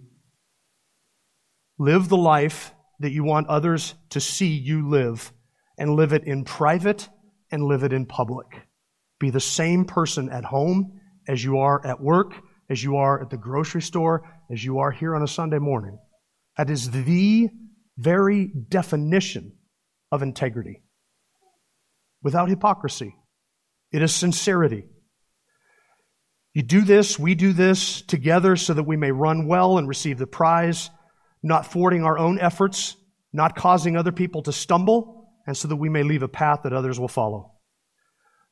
Live 1.79 2.09
the 2.09 2.17
life 2.17 2.73
that 2.99 3.11
you 3.11 3.23
want 3.23 3.47
others 3.47 3.95
to 4.11 4.19
see 4.19 4.53
you 4.53 4.87
live, 4.87 5.33
and 5.77 5.95
live 5.95 6.13
it 6.13 6.23
in 6.25 6.45
private 6.45 7.09
and 7.51 7.63
live 7.63 7.83
it 7.83 7.93
in 7.93 8.05
public. 8.05 8.47
Be 9.19 9.29
the 9.29 9.39
same 9.39 9.85
person 9.85 10.29
at 10.29 10.43
home 10.43 10.99
as 11.27 11.43
you 11.43 11.57
are 11.57 11.85
at 11.85 12.01
work, 12.01 12.33
as 12.69 12.83
you 12.83 12.97
are 12.97 13.21
at 13.21 13.29
the 13.29 13.37
grocery 13.37 13.81
store, 13.81 14.29
as 14.51 14.63
you 14.63 14.79
are 14.79 14.91
here 14.91 15.15
on 15.15 15.23
a 15.23 15.27
Sunday 15.27 15.59
morning. 15.59 15.97
That 16.57 16.69
is 16.69 16.91
the 16.91 17.49
very 17.97 18.51
definition 18.69 19.53
of 20.11 20.21
integrity. 20.21 20.81
Without 22.21 22.49
hypocrisy, 22.49 23.15
it 23.91 24.01
is 24.01 24.13
sincerity. 24.13 24.85
You 26.53 26.61
do 26.61 26.81
this, 26.81 27.17
we 27.17 27.33
do 27.33 27.51
this 27.51 28.01
together 28.03 28.55
so 28.55 28.73
that 28.73 28.83
we 28.83 28.95
may 28.95 29.11
run 29.11 29.47
well 29.47 29.79
and 29.79 29.87
receive 29.87 30.19
the 30.19 30.27
prize, 30.27 30.91
not 31.41 31.71
thwarting 31.71 32.03
our 32.03 32.17
own 32.17 32.39
efforts, 32.39 32.95
not 33.31 33.55
causing 33.55 33.97
other 33.97 34.11
people 34.11 34.43
to 34.43 34.53
stumble, 34.53 35.31
and 35.47 35.57
so 35.57 35.67
that 35.67 35.75
we 35.75 35.89
may 35.89 36.03
leave 36.03 36.21
a 36.21 36.27
path 36.27 36.61
that 36.63 36.73
others 36.73 36.99
will 36.99 37.07
follow. 37.07 37.51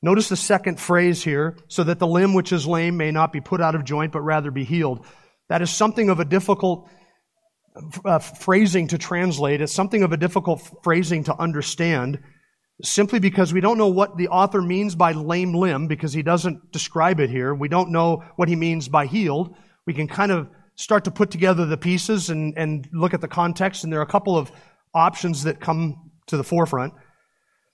Notice 0.01 0.29
the 0.29 0.35
second 0.35 0.79
phrase 0.79 1.23
here, 1.23 1.57
so 1.67 1.83
that 1.83 1.99
the 1.99 2.07
limb 2.07 2.33
which 2.33 2.51
is 2.51 2.65
lame 2.65 2.97
may 2.97 3.11
not 3.11 3.31
be 3.31 3.39
put 3.39 3.61
out 3.61 3.75
of 3.75 3.83
joint, 3.83 4.11
but 4.11 4.21
rather 4.21 4.49
be 4.49 4.63
healed. 4.63 5.05
That 5.47 5.61
is 5.61 5.69
something 5.69 6.09
of 6.09 6.19
a 6.19 6.25
difficult 6.25 6.89
uh, 8.03 8.17
phrasing 8.17 8.87
to 8.87 8.97
translate. 8.97 9.61
It's 9.61 9.73
something 9.73 10.01
of 10.01 10.11
a 10.11 10.17
difficult 10.17 10.67
phrasing 10.83 11.25
to 11.25 11.39
understand. 11.39 12.19
Simply 12.83 13.19
because 13.19 13.53
we 13.53 13.61
don't 13.61 13.77
know 13.77 13.87
what 13.87 14.17
the 14.17 14.27
author 14.29 14.61
means 14.61 14.95
by 14.95 15.11
lame 15.11 15.53
limb 15.53 15.87
because 15.87 16.13
he 16.13 16.21
doesn't 16.21 16.71
describe 16.71 17.19
it 17.19 17.29
here. 17.29 17.53
We 17.53 17.67
don't 17.67 17.91
know 17.91 18.23
what 18.35 18.49
he 18.49 18.55
means 18.55 18.87
by 18.87 19.05
healed. 19.05 19.55
We 19.85 19.93
can 19.93 20.07
kind 20.07 20.31
of 20.31 20.49
start 20.75 21.05
to 21.05 21.11
put 21.11 21.31
together 21.31 21.65
the 21.65 21.77
pieces 21.77 22.29
and, 22.29 22.53
and 22.57 22.87
look 22.93 23.13
at 23.13 23.21
the 23.21 23.27
context, 23.27 23.83
and 23.83 23.91
there 23.91 23.99
are 23.99 24.03
a 24.03 24.07
couple 24.07 24.37
of 24.37 24.51
options 24.93 25.43
that 25.43 25.59
come 25.59 26.11
to 26.27 26.37
the 26.37 26.43
forefront. 26.43 26.93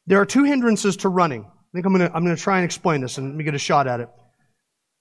There 0.07 0.19
are 0.19 0.25
two 0.25 0.43
hindrances 0.43 0.97
to 0.97 1.09
running. 1.09 1.43
I 1.43 1.69
think 1.73 1.85
I'm 1.85 1.93
going 1.93 2.09
to 2.09 2.15
I'm 2.15 2.23
going 2.23 2.35
to 2.35 2.41
try 2.41 2.57
and 2.57 2.65
explain 2.65 3.01
this 3.01 3.17
and 3.17 3.29
let 3.29 3.35
me 3.35 3.43
get 3.43 3.55
a 3.55 3.59
shot 3.59 3.87
at 3.87 3.99
it. 3.99 4.09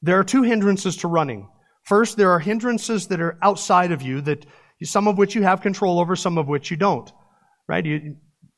There 0.02 0.18
are 0.18 0.24
two 0.24 0.42
hindrances 0.42 0.96
to 0.98 1.08
running. 1.08 1.48
First, 1.84 2.16
there 2.16 2.32
are 2.32 2.40
hindrances 2.40 3.06
that 3.08 3.20
are 3.20 3.38
outside 3.42 3.92
of 3.92 4.02
you 4.02 4.20
that 4.22 4.44
some 4.82 5.08
of 5.08 5.16
which 5.16 5.34
you 5.34 5.42
have 5.42 5.60
control 5.60 6.00
over, 6.00 6.16
some 6.16 6.38
of 6.38 6.48
which 6.48 6.70
you 6.70 6.76
don't. 6.76 7.10
Right? 7.68 7.84
You, 7.84 8.16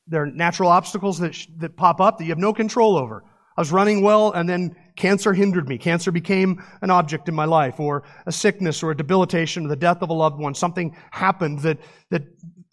there 0.08 0.22
are 0.22 0.26
natural 0.26 0.70
obstacles 0.70 1.18
that, 1.18 1.36
that 1.58 1.76
pop 1.76 2.00
up 2.00 2.18
that 2.18 2.24
you 2.24 2.30
have 2.30 2.38
no 2.38 2.52
control 2.52 2.96
over. 2.96 3.24
I 3.56 3.60
was 3.60 3.72
running 3.72 4.02
well 4.02 4.30
and 4.32 4.48
then 4.48 4.76
cancer 4.96 5.32
hindered 5.32 5.68
me. 5.68 5.78
Cancer 5.78 6.12
became 6.12 6.62
an 6.80 6.90
object 6.90 7.28
in 7.28 7.34
my 7.34 7.44
life 7.44 7.80
or 7.80 8.04
a 8.24 8.32
sickness 8.32 8.82
or 8.82 8.92
a 8.92 8.96
debilitation 8.96 9.66
or 9.66 9.68
the 9.68 9.76
death 9.76 10.00
of 10.00 10.10
a 10.10 10.14
loved 10.14 10.38
one. 10.38 10.54
Something 10.54 10.96
happened 11.10 11.60
that, 11.60 11.78
that 12.10 12.22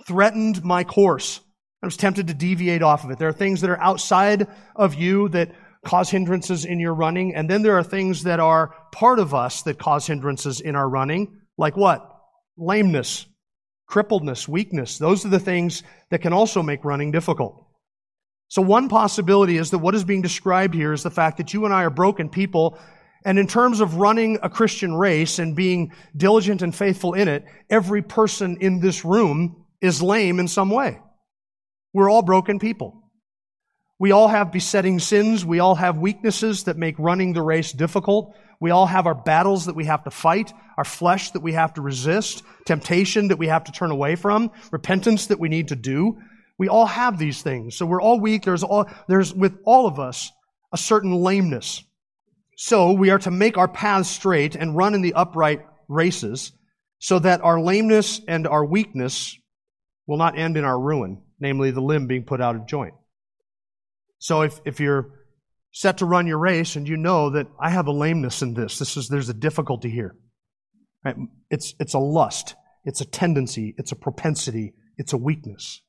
threatened 0.05 0.63
my 0.63 0.83
course. 0.83 1.41
I 1.81 1.87
was 1.87 1.97
tempted 1.97 2.27
to 2.27 2.33
deviate 2.33 2.83
off 2.83 3.03
of 3.03 3.11
it. 3.11 3.17
There 3.17 3.27
are 3.27 3.33
things 3.33 3.61
that 3.61 3.69
are 3.69 3.81
outside 3.81 4.47
of 4.75 4.93
you 4.93 5.29
that 5.29 5.51
cause 5.85 6.09
hindrances 6.09 6.65
in 6.65 6.79
your 6.79 6.93
running. 6.93 7.35
And 7.35 7.49
then 7.49 7.61
there 7.61 7.77
are 7.77 7.83
things 7.83 8.23
that 8.23 8.39
are 8.39 8.73
part 8.91 9.19
of 9.19 9.33
us 9.33 9.63
that 9.63 9.79
cause 9.79 10.07
hindrances 10.07 10.61
in 10.61 10.75
our 10.75 10.87
running. 10.87 11.41
Like 11.57 11.77
what? 11.77 12.11
Lameness, 12.57 13.25
crippledness, 13.89 14.47
weakness. 14.47 14.97
Those 14.97 15.25
are 15.25 15.29
the 15.29 15.39
things 15.39 15.83
that 16.09 16.21
can 16.21 16.33
also 16.33 16.61
make 16.63 16.85
running 16.85 17.11
difficult. 17.11 17.65
So 18.47 18.61
one 18.61 18.89
possibility 18.89 19.57
is 19.57 19.71
that 19.71 19.79
what 19.79 19.95
is 19.95 20.03
being 20.03 20.21
described 20.21 20.73
here 20.73 20.93
is 20.93 21.03
the 21.03 21.11
fact 21.11 21.37
that 21.37 21.53
you 21.53 21.65
and 21.65 21.73
I 21.73 21.83
are 21.83 21.89
broken 21.89 22.29
people. 22.29 22.77
And 23.25 23.39
in 23.39 23.47
terms 23.47 23.79
of 23.79 23.95
running 23.95 24.37
a 24.43 24.49
Christian 24.49 24.93
race 24.93 25.39
and 25.39 25.55
being 25.55 25.91
diligent 26.15 26.61
and 26.61 26.73
faithful 26.75 27.13
in 27.13 27.27
it, 27.27 27.43
every 27.69 28.01
person 28.01 28.57
in 28.61 28.79
this 28.79 29.03
room 29.03 29.65
is 29.81 30.01
lame 30.01 30.39
in 30.39 30.47
some 30.47 30.69
way. 30.69 30.99
We're 31.93 32.09
all 32.09 32.21
broken 32.21 32.59
people. 32.59 33.01
We 33.97 34.11
all 34.11 34.27
have 34.27 34.51
besetting 34.51 34.99
sins. 34.99 35.45
We 35.45 35.59
all 35.59 35.75
have 35.75 35.97
weaknesses 35.97 36.65
that 36.65 36.77
make 36.77 36.99
running 36.99 37.33
the 37.33 37.41
race 37.41 37.71
difficult. 37.71 38.35
We 38.59 38.71
all 38.71 38.85
have 38.85 39.07
our 39.07 39.15
battles 39.15 39.65
that 39.65 39.75
we 39.75 39.85
have 39.85 40.03
to 40.05 40.11
fight, 40.11 40.53
our 40.77 40.83
flesh 40.83 41.31
that 41.31 41.41
we 41.41 41.53
have 41.53 41.73
to 41.75 41.81
resist, 41.81 42.43
temptation 42.65 43.29
that 43.29 43.37
we 43.37 43.47
have 43.47 43.65
to 43.65 43.71
turn 43.71 43.91
away 43.91 44.15
from, 44.15 44.51
repentance 44.71 45.27
that 45.27 45.39
we 45.39 45.49
need 45.49 45.69
to 45.69 45.75
do. 45.75 46.17
We 46.57 46.69
all 46.69 46.85
have 46.85 47.17
these 47.17 47.41
things. 47.41 47.75
So 47.75 47.85
we're 47.85 48.01
all 48.01 48.19
weak. 48.19 48.43
There's 48.43 48.63
all, 48.63 48.89
there's 49.07 49.33
with 49.33 49.57
all 49.65 49.87
of 49.87 49.99
us 49.99 50.31
a 50.71 50.77
certain 50.77 51.13
lameness. 51.13 51.83
So 52.57 52.93
we 52.93 53.09
are 53.09 53.19
to 53.19 53.31
make 53.31 53.57
our 53.57 53.67
paths 53.67 54.09
straight 54.09 54.55
and 54.55 54.75
run 54.75 54.93
in 54.93 55.01
the 55.01 55.13
upright 55.13 55.65
races 55.87 56.53
so 56.99 57.19
that 57.19 57.41
our 57.41 57.59
lameness 57.59 58.21
and 58.27 58.47
our 58.47 58.65
weakness 58.65 59.37
will 60.07 60.17
not 60.17 60.37
end 60.37 60.55
in 60.55 60.63
our 60.63 60.79
ruin, 60.79 61.21
namely 61.39 61.71
the 61.71 61.81
limb 61.81 62.07
being 62.07 62.23
put 62.23 62.41
out 62.41 62.55
of 62.55 62.67
joint. 62.67 62.93
So 64.19 64.41
if, 64.41 64.59
if 64.65 64.79
you're 64.79 65.11
set 65.75 65.97
to 65.97 66.05
run 66.05 66.25
your 66.25 66.37
race 66.37 66.77
and 66.77 66.87
you 66.87 66.95
know 66.95 67.31
that 67.31 67.47
I 67.59 67.69
have 67.69 67.87
a 67.87 67.91
lameness 67.91 68.41
in 68.41 68.53
this, 68.53 68.79
this 68.79 68.95
is, 68.95 69.09
there's 69.09 69.27
a 69.27 69.33
difficulty 69.33 69.89
here. 69.89 70.15
Right? 71.03 71.17
It's, 71.49 71.75
it's 71.81 71.93
a 71.93 71.99
lust. 71.99 72.55
It's 72.85 73.01
a 73.01 73.05
tendency. 73.05 73.75
It's 73.77 73.91
a 73.91 73.97
propensity. 73.97 74.73
It's 74.97 75.11
a 75.11 75.17
weakness. 75.17 75.81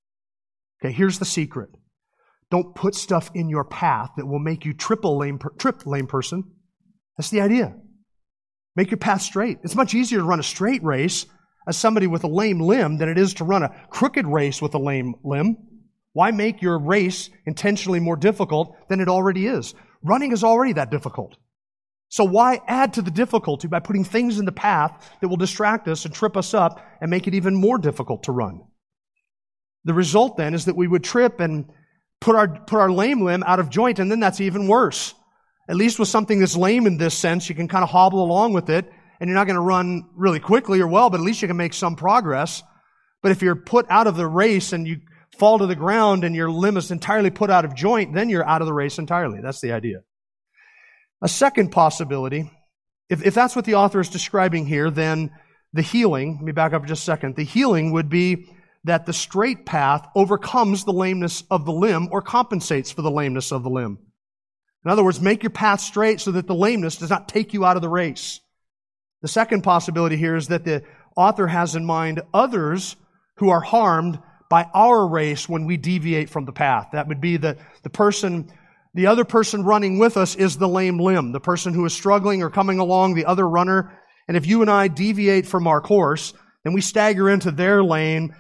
Okay, 0.83 0.93
here's 0.93 1.21
the 1.21 1.25
secret. 1.25 1.71
Don't 2.51 2.75
put 2.75 2.97
stuff 2.97 3.31
in 3.33 3.49
your 3.49 3.63
path 3.63 4.11
that 4.17 4.27
will 4.27 4.41
make 4.41 4.65
you 4.65 4.75
triple 4.75 5.19
lame, 5.19 5.39
trip 5.57 5.87
lame 5.87 6.09
person. 6.09 6.43
That's 7.17 7.31
the 7.31 7.41
idea. 7.41 7.77
Make 8.75 8.91
your 8.91 8.99
path 8.99 9.23
straight. 9.23 9.59
It's 9.63 9.77
much 9.77 9.95
easier 9.95 10.19
to 10.19 10.25
run 10.25 10.41
a 10.41 10.45
straight 10.45 10.83
race 10.83 11.27
as 11.69 11.77
somebody 11.77 12.09
with 12.09 12.25
a 12.25 12.29
lame 12.29 12.61
limb 12.61 12.99
than 12.99 13.09
it 13.09 13.19
is 13.19 13.35
to 13.35 13.45
run 13.45 13.63
a 13.63 13.87
crooked 13.89 14.27
race 14.27 14.61
with 14.61 14.75
a 14.75 14.79
lame 14.79 15.15
limb. 15.23 15.59
Why 16.17 16.31
make 16.31 16.63
your 16.63 16.79
race 16.79 17.29
intentionally 17.45 18.01
more 18.01 18.17
difficult 18.17 18.75
than 18.89 19.01
it 19.01 19.09
already 19.09 19.47
is? 19.47 19.75
Running 20.03 20.33
is 20.33 20.43
already 20.43 20.73
that 20.73 20.91
difficult. 20.91 21.37
So 22.09 22.25
why 22.25 22.63
add 22.67 22.95
to 22.95 23.03
the 23.03 23.11
difficulty 23.11 23.69
by 23.69 23.81
putting 23.81 24.03
things 24.03 24.39
in 24.39 24.47
the 24.47 24.51
path 24.51 25.15
that 25.21 25.29
will 25.29 25.37
distract 25.37 25.87
us 25.89 26.07
and 26.07 26.15
trip 26.15 26.35
us 26.35 26.55
up 26.55 26.83
and 27.03 27.11
make 27.11 27.27
it 27.27 27.35
even 27.35 27.55
more 27.55 27.77
difficult 27.77 28.23
to 28.23 28.33
run? 28.33 28.63
The 29.85 29.93
result 29.93 30.39
then 30.39 30.55
is 30.55 30.65
that 30.65 30.75
we 30.75 30.89
would 30.89 31.05
trip 31.05 31.39
and 31.39 31.67
put 32.23 32.35
our, 32.35 32.49
put 32.49 32.81
our 32.81 32.91
lame 32.91 33.21
limb 33.21 33.43
out 33.43 33.61
of 33.61 33.69
joint, 33.69 33.99
and 33.99 34.11
then 34.11 34.21
that's 34.21 34.41
even 34.41 34.69
worse. 34.69 35.13
At 35.69 35.77
least 35.77 35.99
with 35.99 36.09
something 36.09 36.41
that's 36.41 36.57
lame 36.57 36.87
in 36.87 36.97
this 36.97 37.13
sense, 37.13 37.51
you 37.51 37.55
can 37.55 37.69
kind 37.69 37.85
of 37.85 37.91
hobble 37.91 38.25
along 38.25 38.55
with 38.55 38.71
it, 38.71 38.91
and 39.21 39.29
you're 39.29 39.37
not 39.37 39.47
going 39.47 39.57
to 39.57 39.61
run 39.61 40.09
really 40.17 40.41
quickly 40.41 40.81
or 40.81 40.87
well, 40.87 41.11
but 41.11 41.21
at 41.21 41.27
least 41.27 41.43
you 41.43 41.49
can 41.49 41.59
make 41.59 41.75
some 41.75 41.95
progress. 41.95 42.63
But 43.23 43.33
if 43.33 43.43
you're 43.43 43.55
put 43.55 43.85
out 43.91 44.07
of 44.07 44.17
the 44.17 44.27
race 44.27 44.73
and 44.73 44.89
you 44.89 45.03
fall 45.39 45.59
to 45.59 45.67
the 45.67 45.77
ground 45.77 46.25
and 46.25 46.35
your 46.35 46.51
limb 46.51 46.77
is 46.77 46.91
entirely 46.91 47.31
put 47.31 47.51
out 47.51 47.65
of 47.65 47.75
joint, 47.75 48.15
then 48.15 48.29
you're 48.29 48.47
out 48.47 48.63
of 48.63 48.67
the 48.67 48.73
race 48.73 48.99
entirely. 48.99 49.41
That's 49.41 49.61
the 49.61 49.73
idea. 49.73 50.03
A 51.23 51.29
second 51.29 51.71
possibility, 51.71 52.51
if, 53.09 53.25
if 53.25 53.35
that's 53.35 53.57
what 53.57 53.65
the 53.65 53.75
author 53.75 54.01
is 54.01 54.09
describing 54.09 54.67
here, 54.67 54.91
then 54.91 55.31
the 55.73 55.83
healing, 55.83 56.37
let 56.37 56.45
me 56.45 56.53
back 56.53 56.73
up 56.73 56.87
just 56.87 57.03
a 57.03 57.05
second, 57.05 57.37
the 57.37 57.45
healing 57.45 57.93
would 57.93 58.09
be 58.09 58.49
that 58.85 59.07
the 59.07 59.13
straight 59.13 59.67
path 59.67 60.07
overcomes 60.15 60.85
the 60.85 60.93
lameness 60.93 61.43
of 61.51 61.65
the 61.65 61.73
limb 61.73 62.09
or 62.13 62.23
compensates 62.23 62.93
for 62.93 63.03
the 63.03 63.11
lameness 63.11 63.53
of 63.53 63.63
the 63.63 63.71
limb. 63.71 63.99
In 64.85 64.91
other 64.91 65.03
words, 65.03 65.21
make 65.21 65.43
your 65.43 65.51
path 65.51 65.81
straight 65.81 66.21
so 66.21 66.31
that 66.33 66.47
the 66.47 66.55
lameness 66.55 66.97
does 66.97 67.11
not 67.11 67.29
take 67.29 67.53
you 67.53 67.65
out 67.65 67.77
of 67.77 67.83
the 67.83 67.89
race. 67.89 68.41
The 69.23 69.29
second 69.29 69.63
possibility 69.63 70.17
here 70.17 70.37
is 70.37 70.49
that 70.49 70.65
the 70.65 70.85
author 71.17 71.49
has 71.49 71.75
in 71.75 71.85
mind 71.85 72.23
others 72.33 72.95
who 73.39 73.51
are 73.51 73.61
harmed 73.61 74.21
by 74.49 74.69
our 74.75 75.07
race 75.07 75.49
when 75.49 75.65
we 75.65 75.77
deviate 75.77 76.31
from 76.31 76.45
the 76.45 76.53
path. 76.53 76.89
That 76.93 77.09
would 77.09 77.21
be 77.21 77.37
the, 77.37 77.59
the 77.83 77.91
person, 77.91 78.51
the 78.95 79.07
other 79.07 79.25
person 79.25 79.65
running 79.65 79.99
with 79.99 80.17
us 80.17 80.35
is 80.35 80.57
the 80.57 80.69
lame 80.69 80.99
limb, 80.99 81.33
the 81.33 81.41
person 81.41 81.75
who 81.75 81.85
is 81.85 81.93
struggling 81.93 82.43
or 82.43 82.51
coming 82.51 82.79
along, 82.79 83.15
the 83.15 83.27
other 83.27 83.49
runner. 83.49 83.99
And 84.29 84.37
if 84.37 84.47
you 84.47 84.63
and 84.63 84.71
I 84.71 84.89
deviate 84.89 85.47
from 85.47 85.67
our 85.67 85.81
course, 85.81 86.33
then 86.65 86.73
we 86.73 86.81
stagger 86.81 87.29
into 87.31 87.51
their 87.51 87.83
lane 87.83 88.35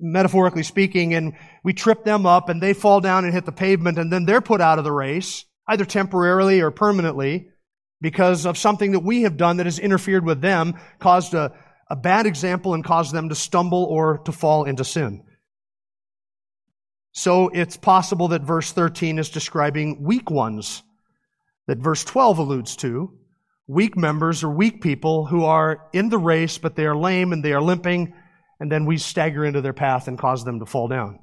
metaphorically 0.00 0.62
speaking, 0.62 1.14
and 1.14 1.34
we 1.62 1.72
trip 1.72 2.04
them 2.04 2.26
up 2.26 2.48
and 2.48 2.62
they 2.62 2.72
fall 2.72 3.00
down 3.00 3.24
and 3.24 3.32
hit 3.32 3.44
the 3.44 3.52
pavement 3.52 3.98
and 3.98 4.12
then 4.12 4.24
they're 4.24 4.40
put 4.40 4.60
out 4.60 4.78
of 4.78 4.84
the 4.84 4.92
race, 4.92 5.44
either 5.68 5.84
temporarily 5.84 6.60
or 6.60 6.70
permanently, 6.70 7.48
because 8.00 8.46
of 8.46 8.58
something 8.58 8.92
that 8.92 9.00
we 9.00 9.22
have 9.22 9.36
done 9.36 9.58
that 9.58 9.66
has 9.66 9.78
interfered 9.78 10.24
with 10.24 10.40
them, 10.40 10.74
caused 10.98 11.34
a, 11.34 11.52
a 11.88 11.96
bad 11.96 12.26
example 12.26 12.74
and 12.74 12.84
cause 12.84 13.12
them 13.12 13.28
to 13.28 13.34
stumble 13.34 13.84
or 13.84 14.18
to 14.18 14.32
fall 14.32 14.64
into 14.64 14.84
sin. 14.84 15.22
So 17.12 17.48
it's 17.48 17.76
possible 17.76 18.28
that 18.28 18.42
verse 18.42 18.72
13 18.72 19.18
is 19.18 19.30
describing 19.30 20.02
weak 20.02 20.30
ones, 20.30 20.82
that 21.66 21.78
verse 21.78 22.04
12 22.04 22.38
alludes 22.38 22.76
to. 22.76 23.18
Weak 23.66 23.96
members 23.96 24.44
or 24.44 24.50
weak 24.50 24.82
people 24.82 25.24
who 25.24 25.44
are 25.44 25.88
in 25.94 26.10
the 26.10 26.18
race, 26.18 26.58
but 26.58 26.76
they 26.76 26.84
are 26.84 26.96
lame 26.96 27.32
and 27.32 27.42
they 27.42 27.54
are 27.54 27.62
limping 27.62 28.12
and 28.60 28.70
then 28.70 28.86
we 28.86 28.98
stagger 28.98 29.44
into 29.44 29.60
their 29.60 29.72
path 29.72 30.08
and 30.08 30.18
cause 30.18 30.44
them 30.44 30.60
to 30.60 30.66
fall 30.66 30.88
down. 30.88 31.18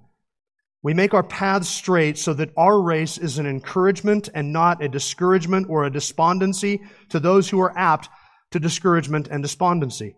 We 0.84 0.94
make 0.94 1.14
our 1.14 1.24
paths 1.24 1.70
straight 1.70 2.18
so 2.18 2.34
that 2.34 2.52
our 2.58 2.82
race 2.82 3.18
is 3.18 3.38
an 3.38 3.46
encouragement 3.46 4.30
and 4.34 4.52
not 4.52 4.84
a 4.84 4.90
discouragement 4.90 5.68
or 5.70 5.84
a 5.84 5.92
despondency 5.92 6.82
to 7.10 7.20
those 7.20 7.50
who 7.50 7.60
are 7.62 7.78
apt 7.78 8.10
to 8.52 8.60
discouragement 8.60 9.28
and 9.28 9.44
despondency. 9.44 10.16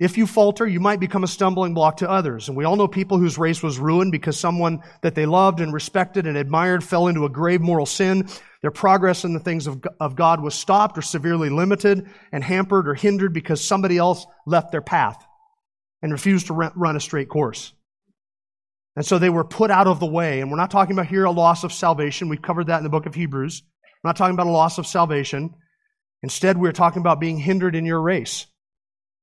If 0.00 0.16
you 0.16 0.26
falter, 0.26 0.66
you 0.66 0.80
might 0.80 0.98
become 0.98 1.24
a 1.24 1.28
stumbling 1.28 1.74
block 1.74 1.98
to 1.98 2.08
others. 2.08 2.48
And 2.48 2.56
we 2.56 2.64
all 2.64 2.76
know 2.76 2.88
people 2.88 3.18
whose 3.18 3.36
race 3.36 3.62
was 3.62 3.78
ruined 3.78 4.12
because 4.12 4.40
someone 4.40 4.82
that 5.02 5.14
they 5.14 5.26
loved 5.26 5.60
and 5.60 5.74
respected 5.74 6.26
and 6.26 6.38
admired 6.38 6.82
fell 6.82 7.06
into 7.06 7.26
a 7.26 7.28
grave 7.28 7.60
moral 7.60 7.84
sin. 7.84 8.26
Their 8.62 8.70
progress 8.70 9.26
in 9.26 9.34
the 9.34 9.40
things 9.40 9.66
of, 9.66 9.84
of 10.00 10.16
God 10.16 10.40
was 10.40 10.54
stopped 10.54 10.96
or 10.96 11.02
severely 11.02 11.50
limited 11.50 12.08
and 12.32 12.42
hampered 12.42 12.88
or 12.88 12.94
hindered 12.94 13.34
because 13.34 13.62
somebody 13.62 13.98
else 13.98 14.26
left 14.46 14.72
their 14.72 14.80
path 14.80 15.22
and 16.00 16.12
refused 16.12 16.46
to 16.46 16.54
run 16.54 16.96
a 16.96 17.00
straight 17.00 17.28
course. 17.28 17.74
And 18.96 19.04
so 19.04 19.18
they 19.18 19.28
were 19.28 19.44
put 19.44 19.70
out 19.70 19.86
of 19.86 20.00
the 20.00 20.06
way. 20.06 20.40
And 20.40 20.50
we're 20.50 20.56
not 20.56 20.70
talking 20.70 20.92
about 20.94 21.08
here 21.08 21.26
a 21.26 21.30
loss 21.30 21.62
of 21.62 21.74
salvation. 21.74 22.30
We've 22.30 22.40
covered 22.40 22.68
that 22.68 22.78
in 22.78 22.84
the 22.84 22.90
book 22.90 23.04
of 23.04 23.14
Hebrews. 23.14 23.62
We're 24.02 24.08
not 24.08 24.16
talking 24.16 24.34
about 24.34 24.46
a 24.46 24.50
loss 24.50 24.78
of 24.78 24.86
salvation. 24.86 25.54
Instead, 26.22 26.56
we're 26.56 26.72
talking 26.72 27.00
about 27.00 27.20
being 27.20 27.36
hindered 27.36 27.76
in 27.76 27.84
your 27.84 28.00
race. 28.00 28.46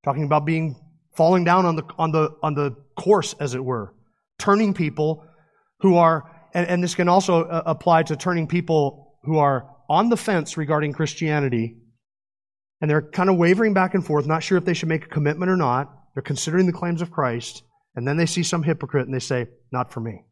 Talking 0.08 0.24
about 0.24 0.46
being 0.46 0.74
falling 1.18 1.44
down 1.44 1.66
on 1.66 1.76
the, 1.76 1.82
on 1.98 2.12
the, 2.12 2.30
on 2.42 2.54
the 2.54 2.74
course, 2.96 3.34
as 3.38 3.52
it 3.52 3.62
were. 3.62 3.92
Turning 4.38 4.72
people 4.72 5.22
who 5.80 5.98
are, 5.98 6.48
and, 6.54 6.66
and 6.66 6.82
this 6.82 6.94
can 6.94 7.10
also 7.10 7.44
uh, 7.44 7.62
apply 7.66 8.04
to 8.04 8.16
turning 8.16 8.46
people 8.46 9.18
who 9.24 9.36
are 9.36 9.68
on 9.86 10.08
the 10.08 10.16
fence 10.16 10.56
regarding 10.56 10.94
Christianity. 10.94 11.76
And 12.80 12.90
they're 12.90 13.02
kind 13.02 13.28
of 13.28 13.36
wavering 13.36 13.74
back 13.74 13.92
and 13.92 14.02
forth, 14.02 14.26
not 14.26 14.42
sure 14.42 14.56
if 14.56 14.64
they 14.64 14.72
should 14.72 14.88
make 14.88 15.04
a 15.04 15.08
commitment 15.08 15.50
or 15.50 15.58
not. 15.58 15.92
They're 16.14 16.22
considering 16.22 16.64
the 16.64 16.72
claims 16.72 17.02
of 17.02 17.10
Christ, 17.10 17.62
and 17.94 18.08
then 18.08 18.16
they 18.16 18.24
see 18.24 18.42
some 18.42 18.62
hypocrite 18.62 19.04
and 19.04 19.14
they 19.14 19.18
say, 19.18 19.48
Not 19.70 19.92
for 19.92 20.00
me. 20.00 20.24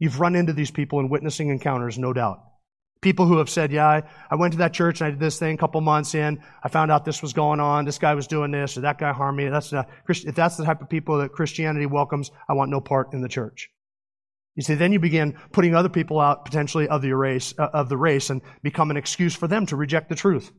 You've 0.00 0.18
run 0.18 0.34
into 0.34 0.52
these 0.52 0.72
people 0.72 0.98
in 0.98 1.08
witnessing 1.08 1.50
encounters, 1.50 2.00
no 2.00 2.12
doubt. 2.12 2.40
People 3.00 3.26
who 3.26 3.38
have 3.38 3.48
said, 3.48 3.70
yeah, 3.70 3.86
I, 3.86 4.02
I 4.30 4.34
went 4.34 4.52
to 4.54 4.58
that 4.58 4.72
church 4.72 5.00
and 5.00 5.06
I 5.06 5.10
did 5.10 5.20
this 5.20 5.38
thing 5.38 5.54
a 5.54 5.58
couple 5.58 5.80
months 5.80 6.14
in. 6.14 6.42
I 6.62 6.68
found 6.68 6.90
out 6.90 7.04
this 7.04 7.22
was 7.22 7.32
going 7.32 7.60
on. 7.60 7.84
This 7.84 7.98
guy 7.98 8.14
was 8.14 8.26
doing 8.26 8.50
this 8.50 8.76
or 8.76 8.80
that 8.80 8.98
guy 8.98 9.12
harmed 9.12 9.38
me. 9.38 9.48
That's 9.48 9.72
not, 9.72 9.88
if 10.08 10.34
that's 10.34 10.56
the 10.56 10.64
type 10.64 10.82
of 10.82 10.88
people 10.88 11.18
that 11.18 11.32
Christianity 11.32 11.86
welcomes, 11.86 12.32
I 12.48 12.54
want 12.54 12.70
no 12.70 12.80
part 12.80 13.12
in 13.12 13.20
the 13.20 13.28
church. 13.28 13.70
You 14.56 14.62
see, 14.62 14.74
then 14.74 14.92
you 14.92 14.98
begin 14.98 15.38
putting 15.52 15.76
other 15.76 15.88
people 15.88 16.18
out 16.18 16.44
potentially 16.44 16.88
of 16.88 17.00
the 17.00 17.12
race, 17.12 17.54
uh, 17.56 17.68
of 17.72 17.88
the 17.88 17.96
race 17.96 18.30
and 18.30 18.42
become 18.62 18.90
an 18.90 18.96
excuse 18.96 19.36
for 19.36 19.46
them 19.46 19.66
to 19.66 19.76
reject 19.76 20.08
the 20.08 20.16
truth. 20.16 20.50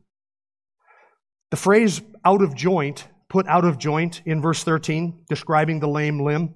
The 1.50 1.58
phrase 1.58 2.00
out 2.24 2.40
of 2.40 2.54
joint, 2.54 3.06
put 3.28 3.46
out 3.46 3.66
of 3.66 3.76
joint 3.76 4.22
in 4.24 4.40
verse 4.40 4.64
13, 4.64 5.26
describing 5.28 5.80
the 5.80 5.88
lame 5.88 6.20
limb, 6.20 6.54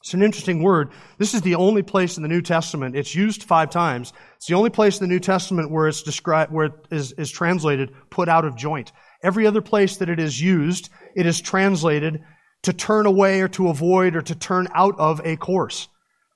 it's 0.00 0.14
an 0.14 0.22
interesting 0.22 0.62
word. 0.62 0.90
This 1.18 1.34
is 1.34 1.42
the 1.42 1.56
only 1.56 1.82
place 1.82 2.16
in 2.16 2.22
the 2.22 2.28
New 2.28 2.40
Testament. 2.40 2.96
It's 2.96 3.14
used 3.14 3.42
five 3.42 3.70
times. 3.70 4.12
It's 4.36 4.46
the 4.46 4.54
only 4.54 4.70
place 4.70 5.00
in 5.00 5.08
the 5.08 5.12
New 5.12 5.20
Testament 5.20 5.70
where 5.70 5.88
it's 5.88 6.02
described, 6.02 6.52
where 6.52 6.66
it 6.66 6.72
is, 6.90 7.12
is 7.12 7.30
translated, 7.30 7.92
put 8.10 8.28
out 8.28 8.44
of 8.44 8.56
joint. 8.56 8.92
Every 9.22 9.46
other 9.46 9.60
place 9.60 9.96
that 9.96 10.08
it 10.08 10.20
is 10.20 10.40
used, 10.40 10.88
it 11.16 11.26
is 11.26 11.40
translated 11.40 12.22
to 12.62 12.72
turn 12.72 13.06
away 13.06 13.40
or 13.40 13.48
to 13.48 13.68
avoid 13.68 14.14
or 14.14 14.22
to 14.22 14.34
turn 14.34 14.68
out 14.74 14.94
of 14.98 15.20
a 15.24 15.36
course. 15.36 15.88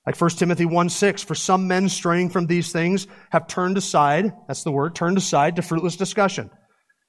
Like 0.06 0.20
1 0.20 0.30
Timothy 0.30 0.64
1 0.64 0.88
6, 0.88 1.22
for 1.22 1.36
some 1.36 1.68
men 1.68 1.88
straying 1.88 2.30
from 2.30 2.46
these 2.46 2.72
things 2.72 3.06
have 3.30 3.46
turned 3.46 3.78
aside, 3.78 4.32
that's 4.48 4.64
the 4.64 4.72
word, 4.72 4.96
turned 4.96 5.16
aside 5.16 5.56
to 5.56 5.62
fruitless 5.62 5.96
discussion. 5.96 6.50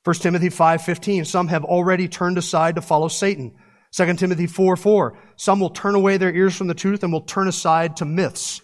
1 0.03 0.15
Timothy 0.17 0.49
5 0.49 0.83
15, 0.83 1.25
some 1.25 1.47
have 1.47 1.63
already 1.63 2.07
turned 2.07 2.37
aside 2.37 2.75
to 2.75 2.81
follow 2.81 3.07
Satan. 3.07 3.55
2 3.95 4.13
Timothy 4.15 4.47
4 4.47 4.75
4. 4.75 5.17
Some 5.35 5.59
will 5.59 5.69
turn 5.69 5.95
away 5.95 6.17
their 6.17 6.33
ears 6.33 6.55
from 6.55 6.67
the 6.67 6.73
truth 6.73 7.03
and 7.03 7.13
will 7.13 7.21
turn 7.21 7.47
aside 7.47 7.97
to 7.97 8.05
myths. 8.05 8.61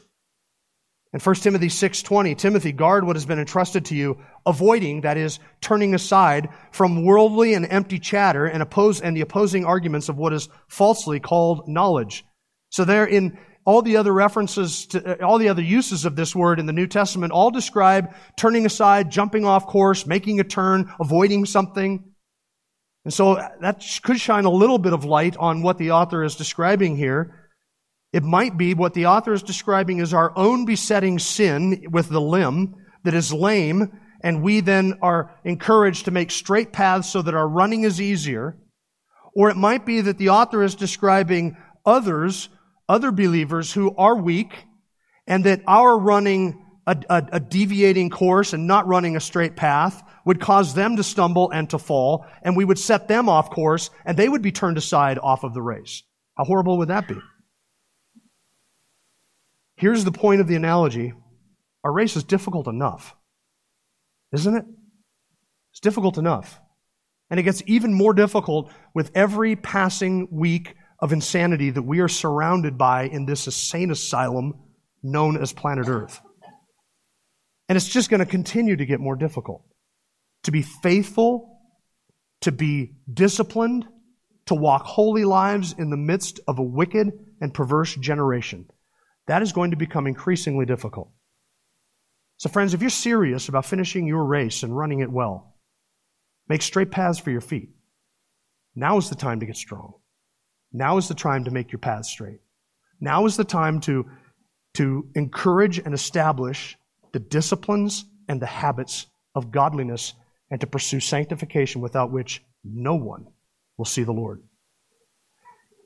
And 1.11 1.21
1 1.21 1.35
Timothy 1.35 1.69
6:20, 1.69 2.35
Timothy, 2.35 2.71
guard 2.71 3.03
what 3.03 3.15
has 3.15 3.25
been 3.25 3.39
entrusted 3.39 3.85
to 3.85 3.95
you, 3.95 4.17
avoiding, 4.45 5.01
that 5.01 5.17
is, 5.17 5.39
turning 5.59 5.95
aside 5.95 6.49
from 6.71 7.03
worldly 7.03 7.55
and 7.55 7.65
empty 7.69 7.97
chatter 7.97 8.45
and 8.45 8.61
oppose 8.61 9.01
and 9.01 9.17
the 9.17 9.21
opposing 9.21 9.65
arguments 9.65 10.09
of 10.09 10.17
what 10.17 10.33
is 10.33 10.49
falsely 10.67 11.19
called 11.19 11.67
knowledge. 11.67 12.25
So 12.69 12.85
there 12.85 13.05
in 13.05 13.39
all 13.65 13.81
the 13.81 13.97
other 13.97 14.13
references 14.13 14.85
to 14.87 15.21
uh, 15.21 15.25
all 15.25 15.37
the 15.37 15.49
other 15.49 15.61
uses 15.61 16.05
of 16.05 16.15
this 16.15 16.35
word 16.35 16.59
in 16.59 16.65
the 16.65 16.73
New 16.73 16.87
Testament 16.87 17.33
all 17.33 17.51
describe 17.51 18.13
turning 18.37 18.65
aside, 18.65 19.11
jumping 19.11 19.45
off 19.45 19.65
course, 19.65 20.05
making 20.05 20.39
a 20.39 20.43
turn, 20.43 20.91
avoiding 20.99 21.45
something. 21.45 22.03
And 23.09 23.13
so 23.15 23.43
that 23.61 23.83
could 24.03 24.21
shine 24.21 24.45
a 24.45 24.51
little 24.51 24.77
bit 24.77 24.93
of 24.93 25.03
light 25.03 25.35
on 25.35 25.63
what 25.63 25.79
the 25.79 25.89
author 25.89 26.23
is 26.23 26.35
describing 26.35 26.95
here. 26.95 27.49
It 28.13 28.21
might 28.21 28.55
be 28.55 28.75
what 28.75 28.93
the 28.93 29.07
author 29.07 29.33
is 29.33 29.41
describing 29.41 29.97
is 29.97 30.13
our 30.13 30.31
own 30.37 30.65
besetting 30.65 31.17
sin 31.17 31.87
with 31.89 32.07
the 32.09 32.21
limb 32.21 32.75
that 33.05 33.15
is 33.15 33.33
lame, 33.33 33.99
and 34.21 34.43
we 34.43 34.59
then 34.59 34.99
are 35.01 35.35
encouraged 35.43 36.05
to 36.05 36.11
make 36.11 36.29
straight 36.29 36.71
paths 36.71 37.09
so 37.09 37.23
that 37.23 37.33
our 37.33 37.47
running 37.47 37.81
is 37.81 37.99
easier. 37.99 38.59
Or 39.33 39.49
it 39.49 39.57
might 39.57 39.87
be 39.87 40.01
that 40.01 40.19
the 40.19 40.29
author 40.29 40.61
is 40.61 40.75
describing 40.75 41.57
others, 41.87 42.49
other 42.87 43.09
believers 43.09 43.73
who 43.73 43.95
are 43.95 44.17
weak, 44.17 44.53
and 45.25 45.45
that 45.45 45.63
our 45.65 45.97
running 45.97 46.63
a, 46.89 46.97
a, 47.07 47.27
a 47.33 47.39
deviating 47.39 48.09
course 48.09 48.53
and 48.53 48.65
not 48.65 48.87
running 48.87 49.15
a 49.15 49.19
straight 49.19 49.55
path 49.55 50.01
would 50.25 50.41
cause 50.41 50.73
them 50.73 50.95
to 50.95 51.03
stumble 51.03 51.51
and 51.51 51.69
to 51.69 51.77
fall, 51.77 52.25
and 52.41 52.57
we 52.57 52.65
would 52.65 52.79
set 52.79 53.07
them 53.07 53.29
off 53.29 53.51
course, 53.51 53.91
and 54.05 54.17
they 54.17 54.27
would 54.27 54.41
be 54.41 54.51
turned 54.51 54.77
aside 54.77 55.19
off 55.19 55.43
of 55.43 55.53
the 55.53 55.61
race. 55.61 56.01
How 56.35 56.45
horrible 56.45 56.79
would 56.79 56.87
that 56.87 57.07
be? 57.07 57.17
Here's 59.75 60.03
the 60.03 60.11
point 60.11 60.41
of 60.41 60.47
the 60.47 60.55
analogy 60.55 61.13
our 61.83 61.91
race 61.93 62.17
is 62.17 62.23
difficult 62.23 62.67
enough, 62.67 63.15
isn't 64.33 64.55
it? 64.55 64.65
It's 65.71 65.79
difficult 65.79 66.17
enough. 66.17 66.59
And 67.29 67.39
it 67.39 67.43
gets 67.43 67.61
even 67.67 67.93
more 67.93 68.13
difficult 68.15 68.71
with 68.95 69.11
every 69.13 69.55
passing 69.55 70.27
week 70.31 70.75
of 70.97 71.13
insanity 71.13 71.69
that 71.69 71.83
we 71.83 71.99
are 71.99 72.07
surrounded 72.07 72.77
by 72.77 73.03
in 73.03 73.25
this 73.25 73.45
insane 73.45 73.91
asylum 73.91 74.55
known 75.03 75.37
as 75.37 75.53
planet 75.53 75.87
Earth. 75.87 76.19
And 77.69 77.75
it's 77.75 77.87
just 77.87 78.09
going 78.09 78.19
to 78.19 78.25
continue 78.25 78.75
to 78.75 78.85
get 78.85 78.99
more 78.99 79.15
difficult. 79.15 79.63
To 80.43 80.51
be 80.51 80.63
faithful, 80.63 81.61
to 82.41 82.51
be 82.51 82.95
disciplined, 83.11 83.87
to 84.47 84.55
walk 84.55 84.83
holy 84.85 85.23
lives 85.23 85.75
in 85.77 85.91
the 85.91 85.97
midst 85.97 86.39
of 86.47 86.57
a 86.57 86.63
wicked 86.63 87.11
and 87.39 87.53
perverse 87.53 87.95
generation. 87.95 88.67
That 89.27 89.43
is 89.43 89.51
going 89.51 89.71
to 89.71 89.77
become 89.77 90.07
increasingly 90.07 90.65
difficult. 90.65 91.11
So, 92.37 92.49
friends, 92.49 92.73
if 92.73 92.81
you're 92.81 92.89
serious 92.89 93.49
about 93.49 93.65
finishing 93.65 94.07
your 94.07 94.25
race 94.25 94.63
and 94.63 94.75
running 94.75 95.01
it 95.01 95.11
well, 95.11 95.55
make 96.47 96.63
straight 96.63 96.89
paths 96.89 97.19
for 97.19 97.29
your 97.29 97.41
feet. 97.41 97.69
Now 98.73 98.97
is 98.97 99.09
the 99.09 99.15
time 99.15 99.41
to 99.41 99.45
get 99.45 99.57
strong. 99.57 99.93
Now 100.73 100.97
is 100.97 101.07
the 101.07 101.13
time 101.13 101.43
to 101.43 101.51
make 101.51 101.71
your 101.71 101.79
paths 101.79 102.09
straight. 102.09 102.39
Now 102.99 103.25
is 103.25 103.37
the 103.37 103.43
time 103.43 103.81
to, 103.81 104.09
to 104.75 105.09
encourage 105.13 105.77
and 105.77 105.93
establish 105.93 106.78
the 107.11 107.19
disciplines 107.19 108.05
and 108.27 108.41
the 108.41 108.45
habits 108.45 109.07
of 109.35 109.51
godliness 109.51 110.13
and 110.51 110.61
to 110.61 110.67
pursue 110.67 110.99
sanctification 110.99 111.81
without 111.81 112.11
which 112.11 112.43
no 112.63 112.95
one 112.95 113.27
will 113.77 113.85
see 113.85 114.03
the 114.03 114.11
Lord. 114.11 114.41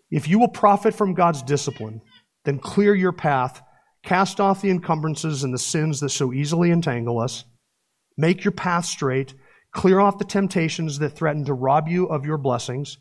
If 0.09 0.27
you 0.27 0.39
will 0.39 0.47
profit 0.47 0.93
from 0.93 1.13
God's 1.13 1.41
discipline, 1.41 2.01
then 2.45 2.59
clear 2.59 2.93
your 2.93 3.11
path, 3.11 3.61
cast 4.03 4.39
off 4.39 4.61
the 4.61 4.69
encumbrances 4.69 5.43
and 5.43 5.53
the 5.53 5.59
sins 5.59 5.99
that 5.99 6.09
so 6.09 6.33
easily 6.33 6.71
entangle 6.71 7.19
us, 7.19 7.45
make 8.17 8.43
your 8.43 8.51
path 8.51 8.85
straight, 8.85 9.33
clear 9.71 9.99
off 9.99 10.19
the 10.19 10.25
temptations 10.25 10.99
that 10.99 11.09
threaten 11.09 11.45
to 11.45 11.53
rob 11.53 11.87
you 11.87 12.05
of 12.05 12.25
your 12.25 12.37
blessings. 12.37 12.97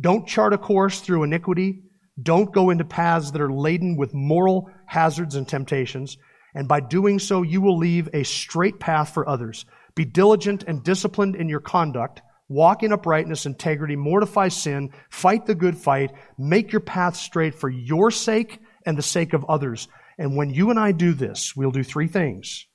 Don't 0.00 0.26
chart 0.26 0.52
a 0.52 0.58
course 0.58 1.00
through 1.00 1.22
iniquity. 1.22 1.82
Don't 2.20 2.52
go 2.52 2.70
into 2.70 2.84
paths 2.84 3.30
that 3.30 3.40
are 3.40 3.52
laden 3.52 3.96
with 3.96 4.14
moral 4.14 4.68
hazards 4.86 5.36
and 5.36 5.46
temptations 5.46 6.16
and 6.54 6.66
by 6.66 6.80
doing 6.80 7.18
so, 7.18 7.42
you 7.42 7.60
will 7.60 7.76
leave 7.76 8.08
a 8.12 8.24
straight 8.24 8.80
path 8.80 9.12
for 9.12 9.28
others. 9.28 9.66
Be 9.94 10.04
diligent 10.04 10.64
and 10.66 10.82
disciplined 10.82 11.36
in 11.36 11.48
your 11.48 11.60
conduct. 11.60 12.22
Walk 12.48 12.82
in 12.82 12.92
uprightness, 12.92 13.44
integrity, 13.44 13.96
mortify 13.96 14.48
sin, 14.48 14.90
fight 15.10 15.44
the 15.44 15.54
good 15.54 15.76
fight, 15.76 16.12
make 16.38 16.72
your 16.72 16.80
path 16.80 17.16
straight 17.16 17.54
for 17.54 17.68
your 17.68 18.10
sake 18.10 18.58
and 18.86 18.96
the 18.96 19.02
sake 19.02 19.34
of 19.34 19.44
others. 19.48 19.88
And 20.16 20.36
when 20.36 20.50
you 20.50 20.70
and 20.70 20.78
I 20.78 20.92
do 20.92 21.12
this, 21.12 21.54
we'll 21.54 21.70
do 21.70 21.84
three 21.84 22.08
things. 22.08 22.66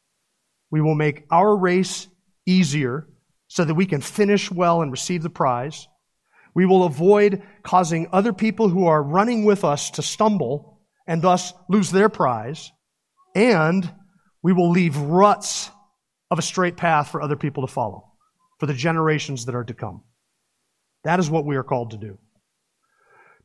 We 0.70 0.82
will 0.82 0.96
make 0.96 1.26
our 1.32 1.56
race 1.56 2.08
easier 2.46 3.08
so 3.48 3.66
that 3.66 3.74
we 3.74 3.86
can 3.86 4.02
finish 4.02 4.52
well 4.52 4.82
and 4.82 4.92
receive 4.92 5.24
the 5.24 5.30
prize. 5.30 5.88
We 6.54 6.68
will 6.68 6.84
avoid 6.84 7.42
causing 7.64 8.08
other 8.12 8.34
people 8.34 8.70
who 8.70 8.86
are 8.86 9.02
running 9.02 9.44
with 9.44 9.64
us 9.64 9.92
to 9.92 10.04
stumble 10.04 10.82
and 11.08 11.22
thus 11.22 11.54
lose 11.68 11.90
their 11.90 12.10
prize 12.10 12.72
and 13.36 13.91
we 14.41 14.54
will 14.54 14.69
leave 14.69 14.98
ruts 14.98 15.69
of 16.30 16.39
a 16.39 16.41
straight 16.41 16.78
path 16.78 17.10
for 17.10 17.22
other 17.22 17.36
people 17.36 17.65
to 17.65 17.72
follow, 17.72 18.12
for 18.60 18.65
the 18.65 18.74
generations 18.74 19.46
that 19.46 19.56
are 19.56 19.63
to 19.63 19.74
come. 19.74 20.04
That 21.04 21.19
is 21.19 21.30
what 21.30 21.46
we 21.46 21.56
are 21.56 21.63
called 21.63 21.91
to 21.91 21.98
do. 21.98 22.17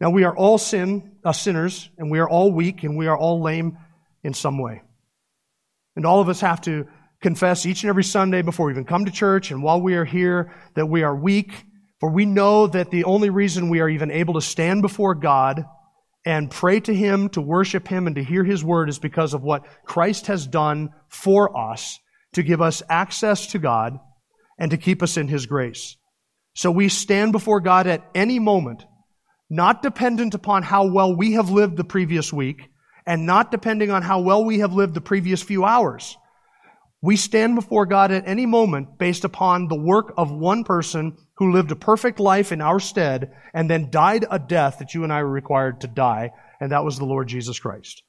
Now, 0.01 0.11
we 0.11 0.25
are 0.25 0.37
all 0.37 0.59
sin, 0.59 1.17
uh, 1.25 1.33
sinners, 1.33 1.91
and 1.99 2.11
we 2.11 2.21
are 2.21 2.29
all 2.29 2.53
weak, 2.53 2.85
and 2.85 2.97
we 2.97 3.09
are 3.09 3.19
all 3.19 3.43
lame 3.43 3.79
in 4.23 4.33
some 4.33 4.59
way. 4.59 4.83
And 5.97 6.07
all 6.07 6.21
of 6.21 6.29
us 6.29 6.41
have 6.41 6.61
to 6.63 6.87
confess 7.21 7.67
each 7.67 7.83
and 7.83 7.91
every 7.91 8.05
Sunday 8.05 8.43
before 8.43 8.67
we 8.67 8.73
even 8.73 8.85
come 8.85 9.05
to 9.05 9.11
church 9.11 9.51
and 9.51 9.63
while 9.63 9.81
we 9.81 9.95
are 9.95 10.05
here 10.05 10.55
that 10.75 10.87
we 10.87 11.03
are 11.03 11.15
weak, 11.15 11.53
for 11.99 12.11
we 12.11 12.25
know 12.25 12.69
that 12.69 12.91
the 12.91 13.05
only 13.05 13.31
reason 13.31 13.69
we 13.69 13.81
are 13.81 13.89
even 13.89 14.11
able 14.13 14.35
to 14.35 14.41
stand 14.41 14.83
before 14.83 15.17
God 15.17 15.65
and 16.29 16.51
pray 16.51 16.79
to 16.79 16.95
Him, 16.95 17.31
to 17.31 17.41
worship 17.41 17.89
Him, 17.89 18.07
and 18.07 18.17
to 18.17 18.23
hear 18.23 18.45
His 18.45 18.63
word 18.63 18.91
is 18.91 18.99
because 18.99 19.33
of 19.33 19.43
what 19.43 19.65
Christ 19.87 20.27
has 20.27 20.47
done 20.47 20.91
for 21.09 21.57
us 21.57 21.99
to 22.35 22.43
give 22.43 22.61
us 22.61 22.83
access 22.87 23.47
to 23.49 23.59
God 23.59 23.99
and 24.59 24.71
to 24.73 24.77
keep 24.77 25.03
us 25.03 25.17
in 25.17 25.27
His 25.27 25.47
grace. 25.47 25.97
So 26.55 26.71
we 26.71 26.91
stand 26.91 27.33
before 27.33 27.61
God 27.61 27.87
at 27.87 28.07
any 28.15 28.39
moment, 28.39 28.85
not 29.49 29.81
dependent 29.81 30.35
upon 30.35 30.63
how 30.63 30.89
well 30.89 31.17
we 31.17 31.33
have 31.33 31.49
lived 31.49 31.79
the 31.79 31.85
previous 31.85 32.31
week 32.31 32.61
and 33.07 33.25
not 33.25 33.51
depending 33.51 33.91
on 33.91 34.03
how 34.03 34.21
well 34.21 34.45
we 34.45 34.59
have 34.59 34.75
lived 34.75 34.93
the 34.93 35.01
previous 35.01 35.43
few 35.43 35.65
hours. 35.65 36.15
We 37.01 37.17
stand 37.17 37.55
before 37.55 37.87
God 37.87 38.11
at 38.11 38.27
any 38.27 38.45
moment 38.45 38.99
based 38.99 39.25
upon 39.25 39.69
the 39.69 39.79
work 39.79 40.13
of 40.17 40.33
one 40.33 40.65
person 40.65 41.17
who 41.35 41.53
lived 41.53 41.71
a 41.71 41.77
perfect 41.77 42.19
life 42.19 42.51
in 42.51 42.61
our 42.61 42.81
stead 42.81 43.33
and 43.55 43.71
then 43.71 43.91
died 43.91 44.27
a 44.29 44.39
death 44.39 44.79
that 44.81 44.95
you 44.95 45.05
and 45.05 45.13
I 45.13 45.23
were 45.23 45.31
required 45.31 45.83
to 45.83 45.87
die, 45.87 46.33
and 46.61 46.73
that 46.73 46.85
was 46.85 46.99
the 46.99 47.05
Lord 47.05 47.29
Jesus 47.29 47.61
Christ. 47.61 48.03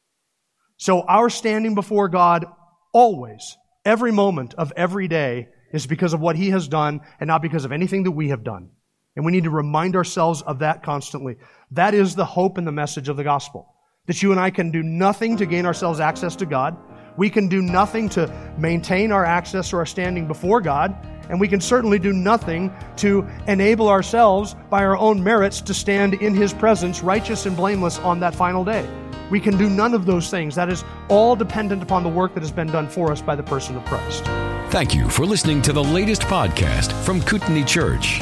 So 0.77 1.01
our 1.01 1.29
standing 1.29 1.75
before 1.75 2.09
God 2.09 2.45
always, 2.91 3.57
every 3.85 4.11
moment 4.11 4.55
of 4.55 4.73
every 4.75 5.07
day, 5.07 5.49
is 5.71 5.85
because 5.85 6.13
of 6.13 6.19
what 6.19 6.35
He 6.35 6.49
has 6.49 6.67
done 6.67 7.01
and 7.19 7.27
not 7.27 7.43
because 7.43 7.65
of 7.65 7.71
anything 7.71 8.03
that 8.03 8.11
we 8.11 8.29
have 8.29 8.43
done. 8.43 8.71
And 9.15 9.23
we 9.23 9.31
need 9.31 9.43
to 9.43 9.51
remind 9.51 9.95
ourselves 9.95 10.41
of 10.41 10.59
that 10.59 10.81
constantly. 10.81 11.35
That 11.71 11.93
is 11.93 12.15
the 12.15 12.25
hope 12.25 12.57
and 12.57 12.65
the 12.65 12.71
message 12.71 13.09
of 13.09 13.17
the 13.17 13.23
gospel 13.23 13.75
that 14.07 14.23
you 14.23 14.31
and 14.31 14.39
I 14.39 14.49
can 14.49 14.71
do 14.71 14.81
nothing 14.81 15.37
to 15.37 15.45
gain 15.45 15.67
ourselves 15.67 15.99
access 15.99 16.35
to 16.37 16.47
God. 16.47 16.75
We 17.17 17.29
can 17.29 17.47
do 17.47 17.61
nothing 17.61 18.09
to 18.09 18.31
maintain 18.57 19.11
our 19.11 19.25
access 19.25 19.73
or 19.73 19.77
our 19.77 19.85
standing 19.85 20.27
before 20.27 20.61
God. 20.61 20.95
And 21.29 21.39
we 21.39 21.47
can 21.47 21.61
certainly 21.61 21.99
do 21.99 22.11
nothing 22.11 22.73
to 22.97 23.27
enable 23.47 23.87
ourselves 23.87 24.55
by 24.69 24.83
our 24.83 24.97
own 24.97 25.23
merits 25.23 25.61
to 25.61 25.73
stand 25.73 26.15
in 26.15 26.33
His 26.33 26.53
presence, 26.53 27.03
righteous 27.03 27.45
and 27.45 27.55
blameless, 27.55 27.99
on 27.99 28.19
that 28.21 28.33
final 28.33 28.65
day. 28.65 28.89
We 29.29 29.39
can 29.39 29.55
do 29.57 29.69
none 29.69 29.93
of 29.93 30.07
those 30.07 30.31
things. 30.31 30.55
That 30.55 30.69
is 30.69 30.83
all 31.07 31.35
dependent 31.35 31.83
upon 31.83 32.01
the 32.03 32.09
work 32.09 32.33
that 32.33 32.41
has 32.41 32.51
been 32.51 32.67
done 32.67 32.89
for 32.89 33.11
us 33.11 33.21
by 33.21 33.35
the 33.35 33.43
person 33.43 33.77
of 33.77 33.85
Christ. 33.85 34.23
Thank 34.71 34.95
you 34.95 35.07
for 35.09 35.25
listening 35.25 35.61
to 35.63 35.73
the 35.73 35.83
latest 35.83 36.23
podcast 36.23 36.91
from 37.03 37.21
Kootenai 37.21 37.63
Church. 37.63 38.21